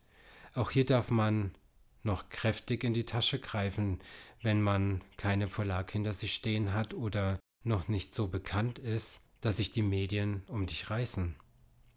Auch 0.54 0.70
hier 0.70 0.84
darf 0.84 1.10
man 1.10 1.54
noch 2.02 2.28
kräftig 2.28 2.84
in 2.84 2.94
die 2.94 3.06
Tasche 3.06 3.38
greifen, 3.38 4.00
wenn 4.42 4.60
man 4.62 5.02
keinen 5.16 5.48
Verlag 5.48 5.90
hinter 5.90 6.12
sich 6.12 6.34
stehen 6.34 6.74
hat 6.74 6.94
oder 6.94 7.38
noch 7.62 7.88
nicht 7.88 8.14
so 8.14 8.28
bekannt 8.28 8.78
ist, 8.78 9.20
dass 9.40 9.58
sich 9.58 9.70
die 9.70 9.82
Medien 9.82 10.42
um 10.48 10.66
dich 10.66 10.90
reißen. 10.90 11.36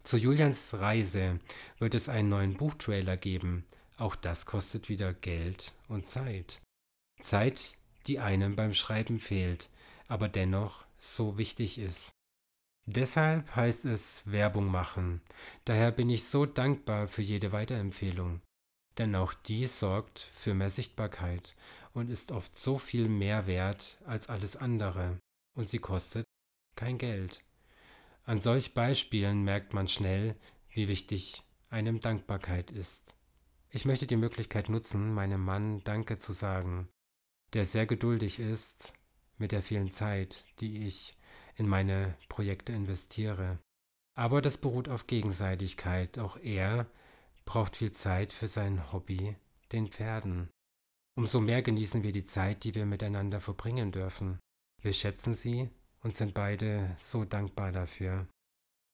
Zu 0.02 0.18
Julians 0.18 0.74
Reise 0.74 1.40
wird 1.78 1.94
es 1.94 2.08
einen 2.08 2.28
neuen 2.28 2.56
Buchtrailer 2.56 3.16
geben. 3.16 3.64
Auch 3.96 4.16
das 4.16 4.44
kostet 4.44 4.88
wieder 4.88 5.14
Geld 5.14 5.72
und 5.88 6.06
Zeit. 6.06 6.60
Zeit, 7.20 7.74
die 8.06 8.18
einem 8.18 8.56
beim 8.56 8.72
Schreiben 8.72 9.18
fehlt, 9.18 9.70
aber 10.08 10.28
dennoch 10.28 10.84
so 10.98 11.38
wichtig 11.38 11.78
ist. 11.78 12.12
Deshalb 12.86 13.56
heißt 13.56 13.86
es 13.86 14.22
Werbung 14.26 14.66
machen. 14.66 15.22
Daher 15.64 15.90
bin 15.90 16.10
ich 16.10 16.24
so 16.24 16.44
dankbar 16.44 17.08
für 17.08 17.22
jede 17.22 17.52
Weiterempfehlung. 17.52 18.40
Denn 18.98 19.14
auch 19.16 19.34
dies 19.34 19.80
sorgt 19.80 20.20
für 20.20 20.54
mehr 20.54 20.70
Sichtbarkeit 20.70 21.56
und 21.92 22.10
ist 22.10 22.30
oft 22.30 22.56
so 22.56 22.78
viel 22.78 23.08
mehr 23.08 23.46
wert 23.46 23.98
als 24.04 24.28
alles 24.28 24.56
andere 24.56 25.18
und 25.54 25.68
sie 25.68 25.78
kostet 25.78 26.24
kein 26.76 26.98
Geld. 26.98 27.42
An 28.24 28.38
solch 28.38 28.74
Beispielen 28.74 29.42
merkt 29.42 29.72
man 29.72 29.88
schnell, 29.88 30.36
wie 30.70 30.88
wichtig 30.88 31.42
einem 31.70 32.00
Dankbarkeit 32.00 32.70
ist. 32.70 33.14
Ich 33.70 33.84
möchte 33.84 34.06
die 34.06 34.16
Möglichkeit 34.16 34.68
nutzen, 34.68 35.12
meinem 35.12 35.44
Mann 35.44 35.82
Danke 35.84 36.18
zu 36.18 36.32
sagen, 36.32 36.88
der 37.54 37.64
sehr 37.64 37.86
geduldig 37.86 38.40
ist 38.40 38.92
mit 39.38 39.52
der 39.52 39.62
vielen 39.62 39.90
Zeit, 39.90 40.44
die 40.60 40.86
ich 40.86 41.16
in 41.56 41.68
meine 41.68 42.16
Projekte 42.28 42.72
investiere. 42.72 43.58
Aber 44.16 44.42
das 44.42 44.58
beruht 44.58 44.88
auf 44.88 45.06
Gegenseitigkeit. 45.06 46.18
Auch 46.18 46.36
er 46.36 46.86
braucht 47.44 47.76
viel 47.76 47.92
Zeit 47.92 48.32
für 48.32 48.48
sein 48.48 48.92
Hobby, 48.92 49.36
den 49.72 49.88
Pferden. 49.88 50.48
Umso 51.16 51.40
mehr 51.40 51.62
genießen 51.62 52.02
wir 52.02 52.12
die 52.12 52.24
Zeit, 52.24 52.64
die 52.64 52.74
wir 52.74 52.86
miteinander 52.86 53.40
verbringen 53.40 53.92
dürfen. 53.92 54.38
Wir 54.82 54.92
schätzen 54.92 55.34
sie 55.34 55.70
und 56.02 56.14
sind 56.14 56.34
beide 56.34 56.94
so 56.98 57.24
dankbar 57.24 57.72
dafür. 57.72 58.26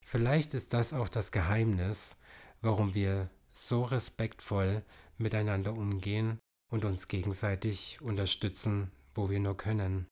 Vielleicht 0.05 0.55
ist 0.55 0.75
das 0.75 0.92
auch 0.92 1.09
das 1.09 1.33
Geheimnis, 1.33 2.16
warum 2.61 2.94
wir 2.94 3.31
so 3.51 3.83
respektvoll 3.83 4.83
miteinander 5.18 5.73
umgehen 5.73 6.38
und 6.70 6.85
uns 6.85 7.09
gegenseitig 7.09 8.00
unterstützen, 8.00 8.90
wo 9.14 9.28
wir 9.28 9.40
nur 9.40 9.56
können. 9.56 10.06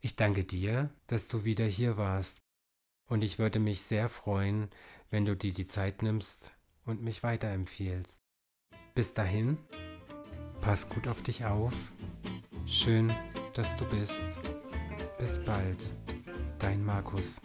Ich 0.00 0.16
danke 0.16 0.44
dir, 0.44 0.90
dass 1.06 1.28
du 1.28 1.44
wieder 1.44 1.64
hier 1.64 1.96
warst 1.96 2.38
Und 3.08 3.24
ich 3.24 3.38
würde 3.38 3.58
mich 3.58 3.82
sehr 3.82 4.08
freuen, 4.08 4.70
wenn 5.10 5.26
du 5.26 5.36
dir 5.36 5.52
die 5.52 5.66
Zeit 5.66 6.02
nimmst 6.02 6.52
und 6.86 7.02
mich 7.02 7.22
weiterempfiehlst. 7.22 8.22
Bis 8.94 9.12
dahin, 9.12 9.58
pass 10.62 10.88
gut 10.88 11.06
auf 11.08 11.22
dich 11.22 11.44
auf. 11.44 11.74
Schön, 12.64 13.12
dass 13.54 13.76
du 13.76 13.84
bist. 13.86 14.22
Bis 15.18 15.44
bald, 15.44 15.78
dein 16.58 16.82
Markus. 16.84 17.40